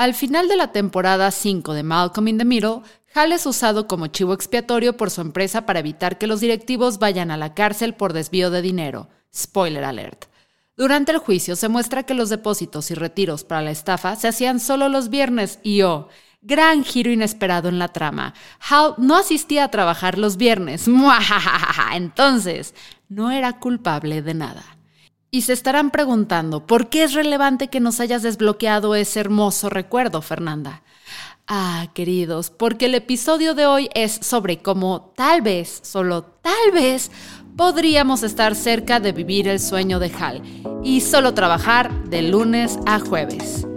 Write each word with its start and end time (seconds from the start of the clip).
Al 0.00 0.14
final 0.14 0.48
de 0.48 0.56
la 0.56 0.72
temporada 0.72 1.30
5 1.30 1.74
de 1.74 1.82
Malcolm 1.82 2.28
in 2.28 2.38
the 2.38 2.46
Middle, 2.46 2.80
Hal 3.12 3.32
es 3.32 3.44
usado 3.44 3.86
como 3.86 4.06
chivo 4.06 4.32
expiatorio 4.32 4.96
por 4.96 5.10
su 5.10 5.20
empresa 5.20 5.66
para 5.66 5.80
evitar 5.80 6.16
que 6.16 6.26
los 6.26 6.40
directivos 6.40 6.98
vayan 6.98 7.30
a 7.30 7.36
la 7.36 7.52
cárcel 7.52 7.92
por 7.92 8.14
desvío 8.14 8.50
de 8.50 8.62
dinero. 8.62 9.10
Spoiler 9.30 9.84
alert. 9.84 10.24
Durante 10.74 11.12
el 11.12 11.18
juicio 11.18 11.54
se 11.54 11.68
muestra 11.68 12.04
que 12.04 12.14
los 12.14 12.30
depósitos 12.30 12.90
y 12.90 12.94
retiros 12.94 13.44
para 13.44 13.60
la 13.60 13.72
estafa 13.72 14.16
se 14.16 14.28
hacían 14.28 14.58
solo 14.58 14.88
los 14.88 15.10
viernes 15.10 15.58
y 15.62 15.82
oh, 15.82 16.08
gran 16.40 16.82
giro 16.82 17.10
inesperado 17.12 17.68
en 17.68 17.78
la 17.78 17.88
trama. 17.88 18.32
Hal 18.70 18.94
no 18.96 19.18
asistía 19.18 19.64
a 19.64 19.70
trabajar 19.70 20.16
los 20.16 20.38
viernes. 20.38 20.86
Entonces, 21.92 22.74
no 23.10 23.30
era 23.30 23.58
culpable 23.58 24.22
de 24.22 24.32
nada. 24.32 24.79
Y 25.32 25.42
se 25.42 25.52
estarán 25.52 25.92
preguntando, 25.92 26.66
¿por 26.66 26.88
qué 26.88 27.04
es 27.04 27.14
relevante 27.14 27.68
que 27.68 27.78
nos 27.78 28.00
hayas 28.00 28.22
desbloqueado 28.22 28.96
ese 28.96 29.20
hermoso 29.20 29.70
recuerdo, 29.70 30.22
Fernanda? 30.22 30.82
Ah, 31.46 31.86
queridos, 31.94 32.50
porque 32.50 32.86
el 32.86 32.96
episodio 32.96 33.54
de 33.54 33.64
hoy 33.64 33.88
es 33.94 34.12
sobre 34.22 34.58
cómo 34.58 35.12
tal 35.16 35.40
vez, 35.40 35.82
solo 35.84 36.24
tal 36.24 36.72
vez, 36.72 37.12
podríamos 37.56 38.24
estar 38.24 38.56
cerca 38.56 38.98
de 38.98 39.12
vivir 39.12 39.46
el 39.46 39.60
sueño 39.60 40.00
de 40.00 40.10
Hal 40.18 40.42
y 40.82 41.00
solo 41.00 41.32
trabajar 41.32 42.06
de 42.06 42.22
lunes 42.22 42.76
a 42.86 42.98
jueves. 42.98 43.68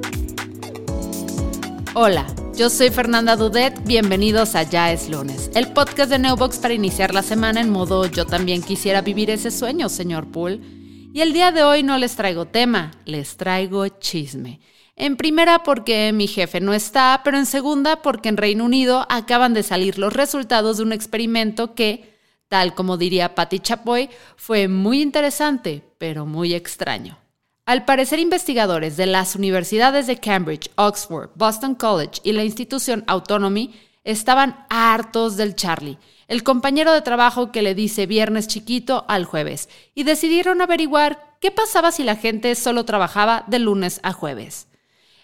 Hola, 1.93 2.25
yo 2.55 2.71
soy 2.71 2.89
Fernanda 2.89 3.35
Dudet, 3.35 3.79
bienvenidos 3.85 4.55
a 4.55 4.63
Ya 4.63 4.91
es 4.91 5.07
lunes, 5.07 5.51
el 5.53 5.71
podcast 5.71 6.09
de 6.09 6.17
Neobox 6.17 6.57
para 6.57 6.73
iniciar 6.73 7.13
la 7.13 7.21
semana 7.21 7.61
en 7.61 7.69
modo 7.69 8.07
yo 8.07 8.25
también 8.25 8.63
quisiera 8.63 9.01
vivir 9.01 9.29
ese 9.29 9.51
sueño, 9.51 9.87
señor 9.87 10.31
Poole. 10.31 10.82
Y 11.15 11.21
el 11.21 11.31
día 11.31 11.51
de 11.51 11.61
hoy 11.61 11.83
no 11.83 11.99
les 11.99 12.15
traigo 12.15 12.45
tema, 12.45 12.89
les 13.05 13.37
traigo 13.37 13.87
chisme. 13.87 14.59
En 14.95 15.15
primera 15.15 15.61
porque 15.61 16.11
mi 16.11 16.25
jefe 16.25 16.59
no 16.59 16.73
está, 16.73 17.21
pero 17.23 17.37
en 17.37 17.45
segunda 17.45 18.01
porque 18.01 18.29
en 18.29 18.37
Reino 18.37 18.65
Unido 18.65 19.05
acaban 19.09 19.53
de 19.53 19.61
salir 19.61 19.99
los 19.99 20.11
resultados 20.11 20.77
de 20.77 20.83
un 20.83 20.91
experimento 20.91 21.75
que, 21.75 22.17
tal 22.47 22.73
como 22.73 22.97
diría 22.97 23.35
Patty 23.35 23.59
Chapoy, 23.59 24.09
fue 24.37 24.67
muy 24.67 25.03
interesante, 25.03 25.83
pero 25.99 26.25
muy 26.25 26.55
extraño. 26.55 27.19
Al 27.67 27.85
parecer, 27.85 28.17
investigadores 28.17 28.97
de 28.97 29.05
las 29.05 29.35
universidades 29.35 30.07
de 30.07 30.19
Cambridge, 30.19 30.71
Oxford, 30.77 31.29
Boston 31.35 31.75
College 31.75 32.21
y 32.23 32.31
la 32.31 32.43
institución 32.43 33.03
Autonomy 33.05 33.75
estaban 34.03 34.65
hartos 34.67 35.37
del 35.37 35.55
Charlie, 35.55 35.99
el 36.33 36.41
compañero 36.41 36.91
de 36.93 37.03
trabajo 37.03 37.51
que 37.51 37.61
le 37.61 37.75
dice 37.75 38.07
viernes 38.07 38.47
chiquito 38.47 39.05
al 39.07 39.25
jueves, 39.25 39.69
y 39.93 40.03
decidieron 40.03 40.63
averiguar 40.63 41.37
qué 41.39 41.51
pasaba 41.51 41.91
si 41.91 42.03
la 42.03 42.15
gente 42.15 42.55
solo 42.55 42.85
trabajaba 42.85 43.43
de 43.45 43.59
lunes 43.59 43.99
a 44.01 44.13
jueves. 44.13 44.65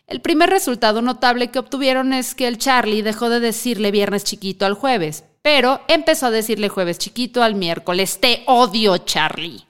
El 0.05 0.21
primer 0.21 0.51
resultado 0.51 1.01
notable 1.01 1.49
que 1.49 1.57
obtuvieron 1.57 2.13
es 2.13 2.35
que 2.35 2.47
el 2.47 2.59
Charlie 2.59 3.01
dejó 3.01 3.31
de 3.31 3.39
decirle 3.39 3.89
viernes 3.89 4.23
chiquito 4.23 4.67
al 4.67 4.75
jueves, 4.75 5.23
pero 5.41 5.81
empezó 5.87 6.27
a 6.27 6.31
decirle 6.31 6.69
jueves 6.69 6.99
chiquito 6.99 7.41
al 7.41 7.55
miércoles. 7.55 8.19
Te 8.21 8.43
odio, 8.45 8.95
Charlie. 8.99 9.65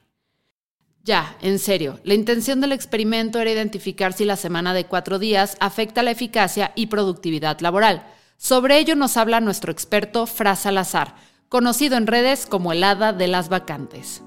Ya, 1.03 1.37
en 1.41 1.57
serio, 1.57 2.01
la 2.03 2.15
intención 2.15 2.59
del 2.59 2.73
experimento 2.73 3.39
era 3.39 3.51
identificar 3.51 4.11
si 4.11 4.25
la 4.25 4.35
semana 4.35 4.73
de 4.73 4.87
cuatro 4.87 5.19
días 5.19 5.55
afecta 5.61 6.03
la 6.03 6.11
eficacia 6.11 6.73
y 6.75 6.87
productividad 6.87 7.61
laboral. 7.61 8.05
Sobre 8.35 8.77
ello 8.77 8.95
nos 8.95 9.15
habla 9.15 9.39
nuestro 9.39 9.71
experto 9.71 10.25
Fra 10.25 10.55
Salazar, 10.57 11.28
conocido 11.49 11.97
en 11.97 12.07
redes 12.07 12.45
como 12.45 12.71
el 12.71 12.83
hada 12.83 13.11
de 13.11 13.27
las 13.27 13.49
vacantes. 13.49 14.23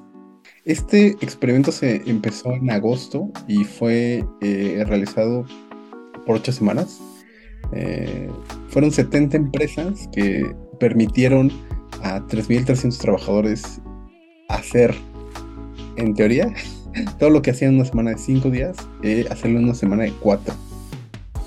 Este 0.65 1.09
experimento 1.20 1.73
se 1.73 2.03
empezó 2.09 2.53
en 2.53 2.70
agosto 2.70 3.31
y 3.48 3.65
fue 3.65 4.25
eh, 4.41 4.84
realizado 4.87 5.45
por 6.27 6.37
ocho 6.37 6.53
semanas. 6.53 7.00
Eh, 7.73 8.28
fueron 8.69 8.91
70 8.91 9.37
empresas 9.37 10.09
que 10.12 10.55
permitieron 10.78 11.50
a 12.03 12.20
3.300 12.20 12.98
trabajadores 12.98 13.81
hacer, 14.48 14.94
en 15.97 16.15
teoría, 16.15 16.53
todo 17.19 17.31
lo 17.31 17.43
que 17.43 17.53
hacían 17.53 17.72
en 17.72 17.81
una 17.81 17.88
semana 17.88 18.11
de 18.11 18.19
5 18.19 18.50
días, 18.50 18.77
eh, 19.03 19.27
hacerlo 19.31 19.59
en 19.59 19.65
una 19.65 19.75
semana 19.75 20.05
de 20.05 20.12
4. 20.21 20.55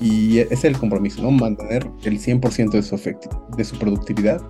Y 0.01 0.39
ese 0.39 0.53
es 0.53 0.65
el 0.65 0.77
compromiso, 0.77 1.21
¿no? 1.21 1.31
Mantener 1.31 1.89
el 2.03 2.19
100% 2.19 2.71
de 2.71 2.83
su, 2.83 2.95
de 3.57 3.63
su 3.63 3.77
productividad, 3.77 4.41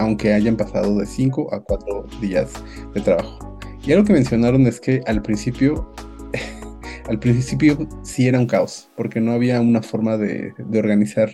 aunque 0.00 0.32
hayan 0.32 0.56
pasado 0.56 0.98
de 0.98 1.06
5 1.06 1.54
a 1.54 1.60
4 1.60 2.06
días 2.20 2.52
de 2.94 3.00
trabajo. 3.00 3.58
Y 3.84 3.92
algo 3.92 4.04
que 4.04 4.12
mencionaron 4.12 4.66
es 4.66 4.80
que 4.80 5.02
al 5.06 5.22
principio, 5.22 5.92
al 7.08 7.18
principio 7.18 7.88
sí 8.02 8.26
era 8.26 8.38
un 8.38 8.46
caos, 8.46 8.90
porque 8.96 9.20
no 9.20 9.32
había 9.32 9.60
una 9.60 9.82
forma 9.82 10.16
de, 10.16 10.52
organizar 10.74 11.30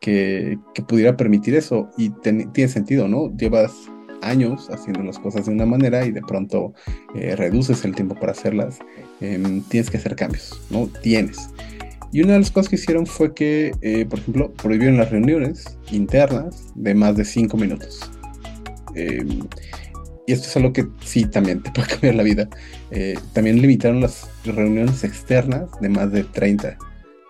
que, 0.00 0.58
pudiera 0.86 1.16
permitir 1.16 1.54
eso. 1.54 1.90
Y 1.96 2.10
tiene 2.10 2.68
sentido, 2.68 3.08
¿no? 3.08 3.34
Llevas 3.36 3.72
años 4.22 4.70
haciendo 4.70 5.02
las 5.02 5.18
cosas 5.18 5.46
de 5.46 5.52
una 5.52 5.66
manera 5.66 6.06
y 6.06 6.10
de 6.10 6.22
pronto 6.22 6.72
eh, 7.14 7.36
reduces 7.36 7.84
el 7.84 7.94
tiempo 7.94 8.14
para 8.14 8.32
hacerlas. 8.32 8.78
Em, 9.20 9.62
tienes 9.62 9.90
que 9.90 9.98
hacer 9.98 10.16
cambios, 10.16 10.60
¿no? 10.70 10.88
Tienes. 11.02 11.50
Y 12.14 12.22
una 12.22 12.34
de 12.34 12.38
las 12.38 12.52
cosas 12.52 12.68
que 12.68 12.76
hicieron 12.76 13.06
fue 13.06 13.34
que, 13.34 13.72
eh, 13.80 14.06
por 14.06 14.20
ejemplo, 14.20 14.52
prohibieron 14.52 14.98
las 14.98 15.10
reuniones 15.10 15.76
internas 15.90 16.72
de 16.76 16.94
más 16.94 17.16
de 17.16 17.24
5 17.24 17.56
minutos. 17.56 18.08
Em, 18.94 19.40
y 20.24 20.32
esto 20.32 20.46
es 20.46 20.56
algo 20.56 20.72
que 20.72 20.86
sí 21.04 21.24
también 21.24 21.60
te 21.60 21.72
puede 21.72 21.88
cambiar 21.90 22.14
la 22.14 22.22
vida. 22.22 22.48
Eh, 22.92 23.18
también 23.32 23.60
limitaron 23.60 24.00
las 24.00 24.28
reuniones 24.44 25.02
externas 25.02 25.68
de 25.80 25.88
más 25.88 26.12
de 26.12 26.22
30 26.22 26.78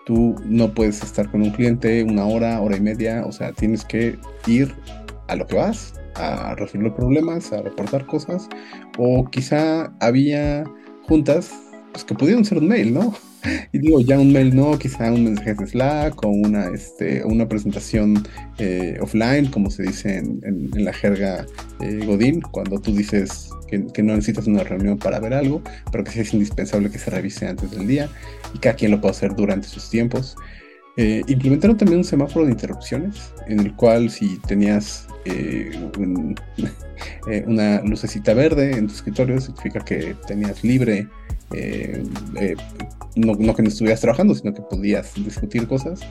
Tú 0.05 0.35
no 0.45 0.71
puedes 0.71 1.01
estar 1.01 1.31
con 1.31 1.41
un 1.41 1.49
cliente 1.49 2.03
una 2.03 2.27
hora, 2.27 2.61
hora 2.61 2.77
y 2.77 2.81
media, 2.81 3.23
o 3.25 3.31
sea, 3.31 3.53
tienes 3.53 3.83
que 3.83 4.19
ir 4.45 4.71
a 5.27 5.35
lo 5.35 5.47
que 5.47 5.55
vas, 5.55 5.95
a 6.13 6.53
resolver 6.53 6.93
problemas, 6.93 7.51
a 7.51 7.63
reportar 7.63 8.05
cosas, 8.05 8.47
o 8.99 9.25
quizá 9.31 9.91
había 9.99 10.63
juntas 11.07 11.51
pues, 11.95 12.03
que 12.03 12.13
pudieron 12.13 12.43
ser 12.43 12.57
un 12.57 12.67
mail, 12.67 12.93
¿no? 12.93 13.15
Y 13.71 13.79
digo, 13.79 14.01
ya 14.01 14.19
un 14.19 14.33
mail 14.33 14.53
no, 14.53 14.77
quizá 14.77 15.13
un 15.13 15.23
mensaje 15.23 15.53
de 15.53 15.65
Slack 15.65 16.25
o 16.25 16.27
una, 16.27 16.67
este, 16.67 17.23
una 17.23 17.47
presentación 17.47 18.21
eh, 18.57 18.97
offline, 18.99 19.45
como 19.45 19.71
se 19.71 19.83
dice 19.83 20.17
en, 20.17 20.71
la 20.73 20.91
jerga 20.91 21.45
eh, 21.79 22.01
Godín, 22.05 22.41
cuando 22.41 22.81
tú 22.81 22.93
dices 22.93 23.49
que, 23.69 24.03
no 24.03 24.13
necesitas 24.13 24.47
una 24.47 24.65
reunión 24.65 24.97
para 24.97 25.21
ver 25.21 25.33
algo, 25.33 25.61
pero 25.89 26.03
que 26.03 26.11
sí 26.11 26.19
es 26.19 26.33
indispensable 26.33 26.91
que 26.91 26.99
se 26.99 27.11
revise 27.11 27.47
antes 27.47 27.71
del 27.71 27.87
día 27.87 28.09
y 28.53 28.59
cada 28.59 28.75
quien 28.75 28.91
lo 28.91 28.99
puede 28.99 29.11
hacer 29.11 29.33
durante 29.33 29.69
sus 29.69 29.89
tiempos. 29.89 30.35
Eh, 30.97 31.21
implementaron 31.27 31.77
también 31.77 31.99
un 31.99 32.03
semáforo 32.03 32.45
de 32.45 32.51
interrupciones, 32.51 33.31
en 33.47 33.61
el 33.61 33.73
cual 33.73 34.09
si 34.09 34.37
tenías 34.47 35.07
una 37.47 37.81
lucecita 37.83 38.33
verde 38.33 38.75
en 38.75 38.87
tu 38.87 38.95
escritorio, 38.95 39.39
significa 39.39 39.79
que 39.79 40.13
tenías 40.27 40.61
libre 40.61 41.07
eh, 41.53 42.03
eh, 42.39 42.55
no, 43.15 43.55
que 43.55 43.61
no 43.61 43.69
estuvieras 43.69 44.01
trabajando, 44.01 44.35
sino 44.35 44.53
que 44.53 44.61
podías 44.61 45.13
discutir 45.15 45.67
cosas. 45.67 46.01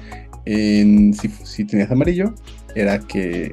En, 0.45 1.15
si, 1.15 1.65
tenías 1.65 1.91
amarillo, 1.91 2.35
era 2.75 2.99
que 2.99 3.53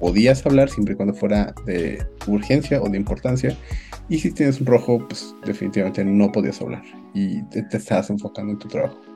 podías 0.00 0.44
hablar 0.46 0.70
siempre 0.70 0.94
y 0.94 0.96
cuando 0.96 1.14
fuera 1.14 1.54
de 1.66 2.04
urgencia 2.26 2.80
o 2.82 2.88
de 2.88 2.96
importancia. 2.96 3.56
Y 4.08 4.18
si 4.18 4.30
tienes 4.32 4.60
un 4.60 4.66
rojo, 4.66 5.06
pues 5.08 5.34
definitivamente 5.46 6.04
no 6.04 6.32
podías 6.32 6.60
hablar 6.60 6.82
y 7.14 7.42
te 7.44 7.76
estabas 7.76 8.10
enfocando 8.10 8.52
en 8.52 8.58
tu 8.58 8.68
trabajo. 8.68 9.11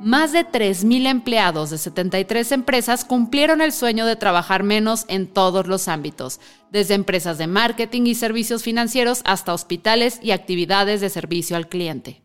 Más 0.00 0.32
de 0.32 0.46
3.000 0.46 1.06
empleados 1.06 1.70
de 1.70 1.78
73 1.78 2.52
empresas 2.52 3.04
cumplieron 3.04 3.62
el 3.62 3.72
sueño 3.72 4.04
de 4.04 4.14
trabajar 4.14 4.62
menos 4.62 5.06
en 5.08 5.26
todos 5.26 5.66
los 5.66 5.88
ámbitos, 5.88 6.38
desde 6.70 6.94
empresas 6.94 7.38
de 7.38 7.46
marketing 7.46 8.02
y 8.02 8.14
servicios 8.14 8.62
financieros 8.62 9.22
hasta 9.24 9.54
hospitales 9.54 10.20
y 10.22 10.32
actividades 10.32 11.00
de 11.00 11.08
servicio 11.08 11.56
al 11.56 11.68
cliente. 11.68 12.22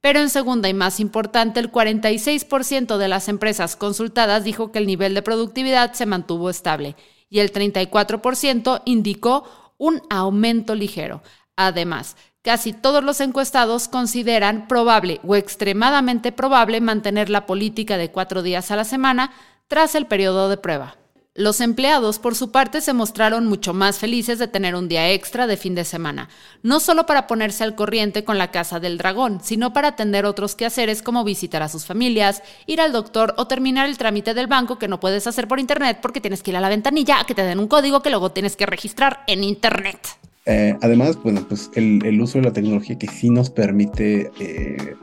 Pero 0.00 0.20
en 0.20 0.30
segunda 0.30 0.68
y 0.68 0.74
más 0.74 1.00
importante, 1.00 1.58
el 1.60 1.72
46% 1.72 2.96
de 2.96 3.08
las 3.08 3.28
empresas 3.28 3.76
consultadas 3.76 4.44
dijo 4.44 4.70
que 4.70 4.78
el 4.78 4.86
nivel 4.86 5.14
de 5.14 5.22
productividad 5.22 5.94
se 5.94 6.06
mantuvo 6.06 6.50
estable 6.50 6.96
y 7.28 7.40
el 7.40 7.52
34% 7.52 8.82
indicó 8.84 9.44
un 9.76 10.02
aumento 10.08 10.74
ligero. 10.74 11.22
Además, 11.56 12.16
Casi 12.42 12.72
todos 12.72 13.04
los 13.04 13.20
encuestados 13.20 13.86
consideran 13.86 14.66
probable 14.66 15.20
o 15.24 15.36
extremadamente 15.36 16.32
probable 16.32 16.80
mantener 16.80 17.30
la 17.30 17.46
política 17.46 17.96
de 17.96 18.10
cuatro 18.10 18.42
días 18.42 18.72
a 18.72 18.76
la 18.76 18.82
semana 18.84 19.32
tras 19.68 19.94
el 19.94 20.06
periodo 20.06 20.48
de 20.48 20.56
prueba. 20.56 20.96
Los 21.34 21.60
empleados, 21.60 22.18
por 22.18 22.34
su 22.34 22.50
parte, 22.50 22.80
se 22.80 22.92
mostraron 22.92 23.46
mucho 23.46 23.72
más 23.72 23.98
felices 23.98 24.40
de 24.40 24.48
tener 24.48 24.74
un 24.74 24.88
día 24.88 25.12
extra 25.12 25.46
de 25.46 25.56
fin 25.56 25.76
de 25.76 25.84
semana, 25.84 26.28
no 26.62 26.80
solo 26.80 27.06
para 27.06 27.28
ponerse 27.28 27.62
al 27.62 27.76
corriente 27.76 28.24
con 28.24 28.38
la 28.38 28.50
Casa 28.50 28.80
del 28.80 28.98
Dragón, 28.98 29.40
sino 29.42 29.72
para 29.72 29.88
atender 29.88 30.26
otros 30.26 30.56
quehaceres 30.56 31.00
como 31.00 31.22
visitar 31.22 31.62
a 31.62 31.68
sus 31.68 31.86
familias, 31.86 32.42
ir 32.66 32.80
al 32.80 32.92
doctor 32.92 33.34
o 33.38 33.46
terminar 33.46 33.88
el 33.88 33.96
trámite 33.96 34.34
del 34.34 34.48
banco 34.48 34.80
que 34.80 34.88
no 34.88 34.98
puedes 34.98 35.28
hacer 35.28 35.46
por 35.46 35.60
internet 35.60 36.00
porque 36.02 36.20
tienes 36.20 36.42
que 36.42 36.50
ir 36.50 36.56
a 36.56 36.60
la 36.60 36.68
ventanilla 36.68 37.20
a 37.20 37.24
que 37.24 37.36
te 37.36 37.44
den 37.44 37.60
un 37.60 37.68
código 37.68 38.02
que 38.02 38.10
luego 38.10 38.32
tienes 38.32 38.56
que 38.56 38.66
registrar 38.66 39.22
en 39.28 39.44
internet. 39.44 40.00
Eh, 40.46 40.76
además, 40.80 41.18
bueno, 41.22 41.44
pues 41.48 41.70
el, 41.74 42.20
uso 42.20 42.38
de 42.38 42.44
la 42.44 42.52
tecnología 42.52 42.98
que 42.98 43.06
sí 43.06 43.30
nos 43.30 43.50
permite 43.50 44.30
eh, 44.40 44.96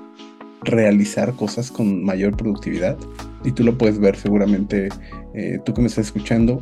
realizar 0.63 1.33
cosas 1.33 1.71
con 1.71 2.03
mayor 2.03 2.35
productividad. 2.35 2.97
Y 3.43 3.51
tú 3.51 3.63
lo 3.63 3.77
puedes 3.77 3.99
ver 3.99 4.17
seguramente, 4.17 4.89
eh, 5.33 5.59
tú 5.63 5.73
que 5.73 5.81
me 5.81 5.87
estás 5.87 6.07
escuchando, 6.07 6.59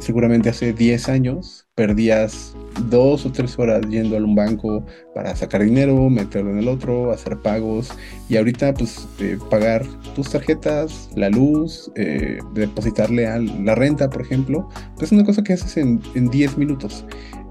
seguramente 0.00 0.48
hace 0.48 0.72
10 0.72 1.08
años 1.08 1.68
perdías 1.74 2.54
dos 2.88 3.26
o 3.26 3.32
tres 3.32 3.58
horas 3.58 3.80
yendo 3.88 4.16
a 4.16 4.20
un 4.20 4.34
banco 4.34 4.84
para 5.14 5.34
sacar 5.34 5.62
dinero, 5.62 6.08
meterlo 6.08 6.50
en 6.50 6.58
el 6.58 6.68
otro, 6.68 7.10
hacer 7.10 7.38
pagos 7.38 7.90
y 8.28 8.36
ahorita 8.36 8.74
pues 8.74 9.08
eh, 9.18 9.38
pagar 9.50 9.84
tus 10.14 10.30
tarjetas, 10.30 11.10
la 11.14 11.30
luz, 11.30 11.90
eh, 11.96 12.38
depositarle 12.54 13.26
a 13.26 13.38
la 13.38 13.74
renta, 13.74 14.08
por 14.10 14.22
ejemplo, 14.22 14.68
pues 14.96 15.04
es 15.08 15.12
una 15.12 15.24
cosa 15.24 15.42
que 15.42 15.54
haces 15.54 15.76
en, 15.76 16.00
en 16.14 16.28
10 16.28 16.58
minutos. 16.58 17.04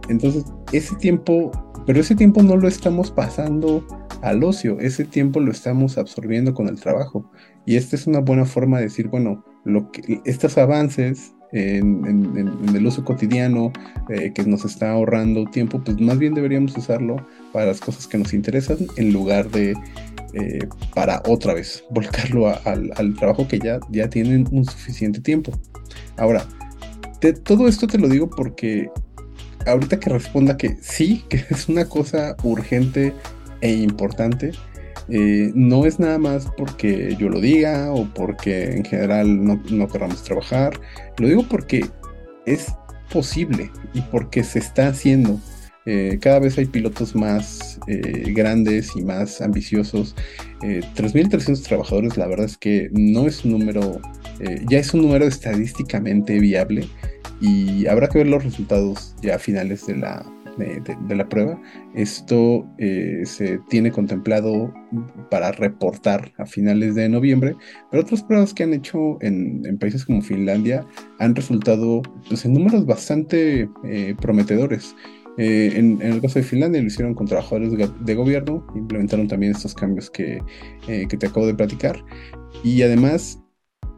Entonces, 0.10 0.46
ese 0.72 0.96
tiempo, 0.96 1.52
pero 1.86 2.00
ese 2.00 2.16
tiempo 2.16 2.44
no 2.44 2.58
lo 2.58 2.68
estamos 2.68 3.12
pasando 3.12 3.86
al 4.22 4.44
ocio, 4.44 4.80
ese 4.80 5.06
tiempo 5.06 5.40
lo 5.40 5.52
estamos 5.52 5.98
absorbiendo 5.98 6.54
con 6.54 6.68
el 6.68 6.80
trabajo. 6.80 7.30
Y 7.66 7.76
esta 7.76 7.96
es 7.96 8.08
una 8.08 8.20
buena 8.20 8.46
forma 8.46 8.78
de 8.78 8.84
decir, 8.84 9.08
bueno, 9.08 9.44
lo 9.64 9.92
que, 9.92 10.22
estos 10.26 10.58
avances 10.58 11.34
en, 11.52 12.76
el 12.76 12.86
uso 12.86 13.04
cotidiano 13.04 13.72
eh, 14.10 14.32
que 14.34 14.44
nos 14.44 14.66
está 14.66 14.92
ahorrando 14.92 15.46
tiempo, 15.46 15.82
pues 15.84 16.00
más 16.00 16.18
bien 16.18 16.34
deberíamos 16.34 16.78
usarlo 16.78 17.26
para 17.52 17.68
las 17.68 17.80
cosas 17.80 18.08
que 18.08 18.18
nos 18.18 18.34
interesan 18.34 18.78
en 18.98 19.14
lugar 19.14 19.50
de 19.50 19.74
eh, 20.34 20.68
para 20.94 21.24
otra 21.28 21.54
vez 21.54 21.84
volcarlo 21.90 22.48
al, 22.66 23.16
trabajo 23.16 23.48
que 23.48 23.60
ya, 23.60 23.80
ya 23.90 24.10
tienen 24.10 24.48
un 24.52 24.66
suficiente 24.66 25.22
tiempo. 25.22 25.52
Ahora, 26.18 26.46
todo 27.44 27.68
esto 27.68 27.88
te 27.88 27.98
lo 27.98 28.08
digo 28.08 28.30
porque 28.30 28.90
ahorita 29.66 30.00
que 30.00 30.10
responda 30.10 30.58
que 30.58 30.78
sí, 30.82 31.24
que 31.30 31.46
es 31.50 31.70
una 31.70 31.86
cosa 31.86 32.36
urgente 32.44 33.14
e 33.62 33.72
importante, 33.74 34.52
eh, 35.10 35.52
no 35.56 35.86
es 35.86 36.00
nada 36.00 36.20
más 36.20 36.48
porque 36.58 37.16
yo 37.18 37.30
lo 37.30 37.42
diga 37.42 37.92
o 37.92 38.06
porque 38.14 38.76
en 38.76 38.86
general 38.86 39.44
no, 39.44 39.62
no 39.70 39.88
queramos 39.88 40.24
trabajar. 40.24 40.80
Lo 41.18 41.28
digo 41.28 41.44
porque 41.44 41.86
es 42.46 42.68
posible 43.12 43.72
y 43.94 44.02
porque 44.02 44.44
se 44.44 44.60
está 44.60 44.90
haciendo. 44.90 45.40
Eh, 45.86 46.20
cada 46.22 46.40
vez 46.40 46.58
hay 46.60 46.66
pilotos 46.66 47.16
más 47.16 47.80
eh, 47.88 48.32
grandes 48.34 48.96
y 48.96 49.02
más 49.02 49.42
ambiciosos. 49.42 50.16
3.300 50.60 51.64
trabajadores, 51.64 52.18
la 52.18 52.28
verdad 52.28 52.46
es 52.46 52.58
que 52.58 52.90
no 52.92 53.26
es 53.26 53.46
un 53.46 53.54
número, 53.54 54.02
ya 54.70 54.78
es 54.78 54.94
un 54.94 55.04
número 55.04 55.26
estadísticamente 55.26 56.38
viable 56.40 56.86
y 57.42 57.88
habrá 57.88 58.08
que 58.08 58.20
ver 58.20 58.28
los 58.28 58.44
resultados 58.44 59.16
ya 59.22 59.36
a 59.36 59.40
finales 59.40 59.86
de 59.88 59.98
la, 59.98 60.26
de, 60.60 61.16
la 61.16 61.28
prueba. 61.28 61.60
Esto 61.94 62.68
eh, 62.78 63.22
se 63.26 63.60
tiene 63.70 63.92
contemplado 63.92 64.74
para 65.30 65.52
reportar 65.52 66.34
a 66.38 66.46
finales 66.46 66.96
de 66.96 67.10
noviembre, 67.10 67.56
pero 67.90 68.04
otras 68.04 68.24
pruebas 68.24 68.54
que 68.54 68.64
han 68.64 68.74
hecho 68.74 69.18
en, 69.22 69.78
países 69.80 70.06
como 70.06 70.22
Finlandia 70.22 70.86
han 71.20 71.36
resultado 71.36 72.02
pues, 72.28 72.46
en 72.46 72.54
números 72.54 72.86
bastante 72.86 73.70
eh, 73.86 74.16
prometedores. 74.20 74.96
Eh, 75.38 75.72
en, 75.76 76.02
el 76.02 76.22
caso 76.22 76.40
de 76.40 76.44
Finlandia 76.44 76.82
lo 76.82 76.88
hicieron 76.88 77.16
con 77.16 77.26
trabajadores 77.26 77.72
de, 77.72 78.16
gobierno, 78.16 78.66
implementaron 78.76 79.28
también 79.28 79.54
estos 79.54 79.74
cambios 79.74 80.10
que, 80.10 80.42
que 80.86 81.18
te 81.18 81.28
acabo 81.28 81.48
de 81.48 81.54
platicar. 81.54 82.04
Y 82.64 82.82
además 82.82 83.40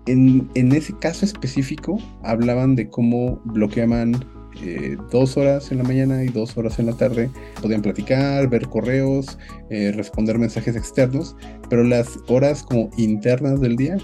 en, 0.05 0.49
en, 0.55 0.71
ese 0.71 0.97
caso 0.97 1.25
específico 1.25 1.97
hablaban 2.23 2.75
de 2.75 2.89
cómo 2.89 3.41
bloqueaban 3.45 4.15
eh, 4.63 4.97
dos 5.11 5.37
horas 5.37 5.71
en 5.71 5.79
la 5.79 5.83
mañana 5.83 6.23
y 6.23 6.27
dos 6.27 6.57
horas 6.57 6.77
en 6.79 6.87
la 6.87 6.93
tarde. 6.93 7.29
Podían 7.61 7.81
platicar, 7.81 8.49
ver 8.49 8.67
correos, 8.67 9.37
eh, 9.69 9.91
responder 9.95 10.37
mensajes 10.37 10.75
externos, 10.75 11.35
pero 11.69 11.83
las 11.83 12.19
horas 12.27 12.63
como 12.63 12.89
internas 12.97 13.61
del 13.61 13.75
día 13.75 13.97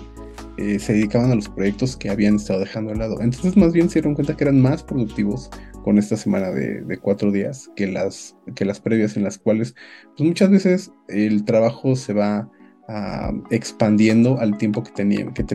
eh, 0.58 0.80
se 0.80 0.94
dedicaban 0.94 1.32
a 1.32 1.36
los 1.36 1.50
proyectos 1.50 1.96
que 1.98 2.10
habían 2.10 2.38
estado 2.38 2.62
dejando 2.62 2.92
de 2.92 2.98
lado. 2.98 3.22
Entonces 3.22 3.58
más 3.58 3.74
bien 3.74 3.90
se 3.90 3.96
dieron 3.96 4.16
cuenta 4.16 4.36
que 4.36 4.46
eran 4.46 4.62
más 4.62 4.84
productivos 4.84 5.50
con 5.84 5.98
esta 5.98 6.18
semana 6.18 6.50
de, 6.50 6.98
cuatro 7.02 7.32
días 7.32 7.70
que 7.76 7.88
las, 7.88 8.36
que 8.56 8.66
las 8.66 8.80
previas 8.80 9.16
en 9.16 9.24
las 9.24 9.38
cuales 9.38 9.76
pues 10.18 10.28
muchas 10.28 10.50
veces 10.50 10.92
el 11.08 11.46
trabajo 11.46 11.96
se 11.96 12.14
va 12.14 12.50
ah, 12.88 13.32
expandiendo 13.52 14.40
al 14.40 14.58
tiempo 14.58 14.84
que 14.84 14.92
tenía, 14.92 15.26
que 15.34 15.46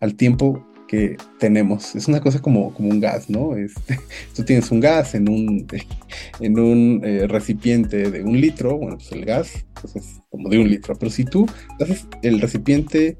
al 0.00 0.14
tiempo 0.14 0.66
que 0.86 1.16
tenemos. 1.38 1.94
Es 1.94 2.08
una 2.08 2.20
cosa 2.20 2.40
como, 2.40 2.72
como 2.74 2.90
un 2.90 3.00
gas, 3.00 3.30
¿no? 3.30 3.56
Este, 3.56 3.98
tú 4.36 4.44
tienes 4.44 4.70
un 4.70 4.80
gas 4.80 5.14
en 5.14 5.28
un, 5.28 5.66
en 6.40 6.58
un 6.58 7.00
eh, 7.04 7.26
recipiente 7.26 8.10
de 8.10 8.22
un 8.22 8.40
litro, 8.40 8.76
bueno, 8.76 8.96
pues 8.96 9.12
el 9.12 9.24
gas 9.24 9.64
pues 9.80 9.96
es 9.96 10.20
como 10.30 10.48
de 10.48 10.58
un 10.58 10.68
litro, 10.68 10.96
pero 10.98 11.10
si 11.10 11.24
tú 11.24 11.46
haces 11.80 12.06
el 12.22 12.40
recipiente 12.40 13.16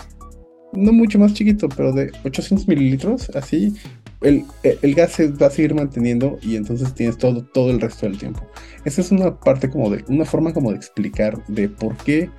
no 0.73 0.93
mucho 0.93 1.19
más 1.19 1.35
chiquito, 1.35 1.69
pero 1.69 1.93
de 1.93 2.11
800 2.25 2.67
mililitros, 2.67 3.31
así, 3.31 3.75
el, 4.23 4.45
el, 4.63 4.95
gas 4.95 5.13
se 5.13 5.29
va 5.29 5.47
a 5.47 5.51
seguir 5.51 5.75
manteniendo 5.75 6.39
y 6.43 6.57
entonces 6.57 6.95
tienes 6.95 7.19
todo, 7.19 7.45
todo 7.45 7.71
el 7.71 7.81
resto 7.81 8.07
del 8.07 8.19
tiempo. 8.19 8.41
Esa 8.85 9.01
es 9.01 9.11
una 9.11 9.39
parte 9.39 9.69
como 9.69 9.91
de, 9.91 10.05
una 10.09 10.25
forma 10.25 10.53
como 10.53 10.71
de 10.71 10.77
explicar 10.77 11.45
de 11.47 11.69
por 11.69 11.97
qué 11.99 12.31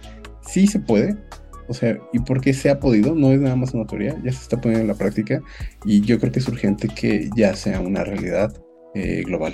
sí 0.48 0.68
se 0.68 0.80
puede, 0.80 1.18
o 1.68 1.74
sea, 1.74 1.98
¿y 2.14 2.20
por 2.20 2.42
qué 2.42 2.54
se 2.54 2.70
ha 2.70 2.80
podido? 2.80 3.16
No 3.16 3.32
es 3.32 3.40
nada 3.40 3.56
más 3.56 3.74
una 3.74 3.86
teoría, 3.86 4.16
ya 4.24 4.32
se 4.32 4.42
está 4.42 4.62
poniendo 4.62 4.82
en 4.82 4.88
la 4.88 4.96
práctica 4.96 5.42
y 5.86 6.02
yo 6.02 6.20
creo 6.20 6.32
que 6.32 6.40
es 6.40 6.48
urgente 6.48 6.88
que 6.88 7.30
ya 7.36 7.56
sea 7.56 7.80
una 7.80 8.04
realidad 8.04 8.54
eh, 8.94 9.24
global. 9.26 9.54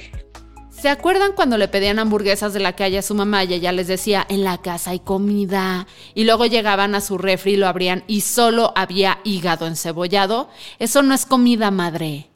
¿Se 0.70 0.90
acuerdan 0.90 1.34
cuando 1.36 1.60
le 1.60 1.68
pedían 1.68 2.00
hamburguesas 2.00 2.54
de 2.54 2.60
la 2.60 2.76
calle 2.76 2.98
a 2.98 3.04
su 3.04 3.14
mamá 3.14 3.44
y 3.44 3.54
ella 3.54 3.72
les 3.72 3.88
decía, 3.88 4.26
en 4.30 4.44
la 4.44 4.58
casa 4.60 4.92
hay 4.92 5.00
comida? 5.00 5.86
Y 6.16 6.24
luego 6.24 6.48
llegaban 6.48 6.96
a 6.96 7.02
su 7.02 7.20
refri 7.20 7.54
y 7.54 7.58
lo 7.58 7.68
abrían 7.68 8.04
y 8.08 8.22
solo 8.22 8.74
había 8.76 9.20
hígado 9.24 9.68
encebollado. 9.68 10.50
Eso 10.80 11.04
no 11.04 11.14
es 11.14 11.28
comida, 11.28 11.70
madre. 11.70 12.31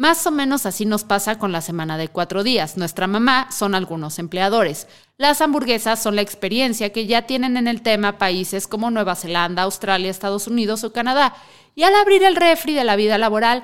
Más 0.00 0.26
o 0.26 0.30
menos 0.30 0.64
así 0.64 0.86
nos 0.86 1.04
pasa 1.04 1.38
con 1.38 1.52
la 1.52 1.60
semana 1.60 1.98
de 1.98 2.08
cuatro 2.08 2.42
días. 2.42 2.78
Nuestra 2.78 3.06
mamá 3.06 3.50
son 3.50 3.74
algunos 3.74 4.18
empleadores. 4.18 4.86
Las 5.18 5.42
hamburguesas 5.42 6.02
son 6.02 6.16
la 6.16 6.22
experiencia 6.22 6.90
que 6.90 7.06
ya 7.06 7.26
tienen 7.26 7.58
en 7.58 7.68
el 7.68 7.82
tema 7.82 8.16
países 8.16 8.66
como 8.66 8.90
Nueva 8.90 9.14
Zelanda, 9.14 9.60
Australia, 9.60 10.10
Estados 10.10 10.46
Unidos 10.46 10.84
o 10.84 10.92
Canadá. 10.94 11.34
Y 11.74 11.82
al 11.82 11.94
abrir 11.94 12.22
el 12.22 12.36
refri 12.36 12.72
de 12.72 12.84
la 12.84 12.96
vida 12.96 13.18
laboral, 13.18 13.62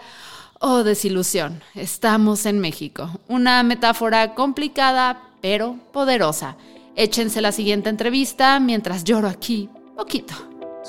oh 0.60 0.84
desilusión, 0.84 1.62
estamos 1.74 2.44
en 2.44 2.60
México. 2.60 3.18
Una 3.28 3.62
metáfora 3.62 4.34
complicada, 4.34 5.22
pero 5.40 5.78
poderosa. 5.90 6.58
Échense 6.96 7.40
la 7.40 7.50
siguiente 7.50 7.88
entrevista 7.88 8.60
mientras 8.60 9.04
lloro 9.04 9.28
aquí, 9.28 9.70
poquito. 9.96 10.34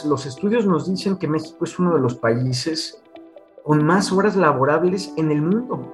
Los 0.03 0.25
estudios 0.25 0.65
nos 0.65 0.89
dicen 0.89 1.15
que 1.15 1.29
México 1.29 1.63
es 1.63 1.79
uno 1.79 1.95
de 1.95 2.01
los 2.01 2.15
países 2.15 3.01
con 3.67 3.85
más 3.85 4.13
horas 4.13 4.37
laborables 4.37 5.13
en 5.17 5.29
el 5.29 5.41
mundo, 5.41 5.93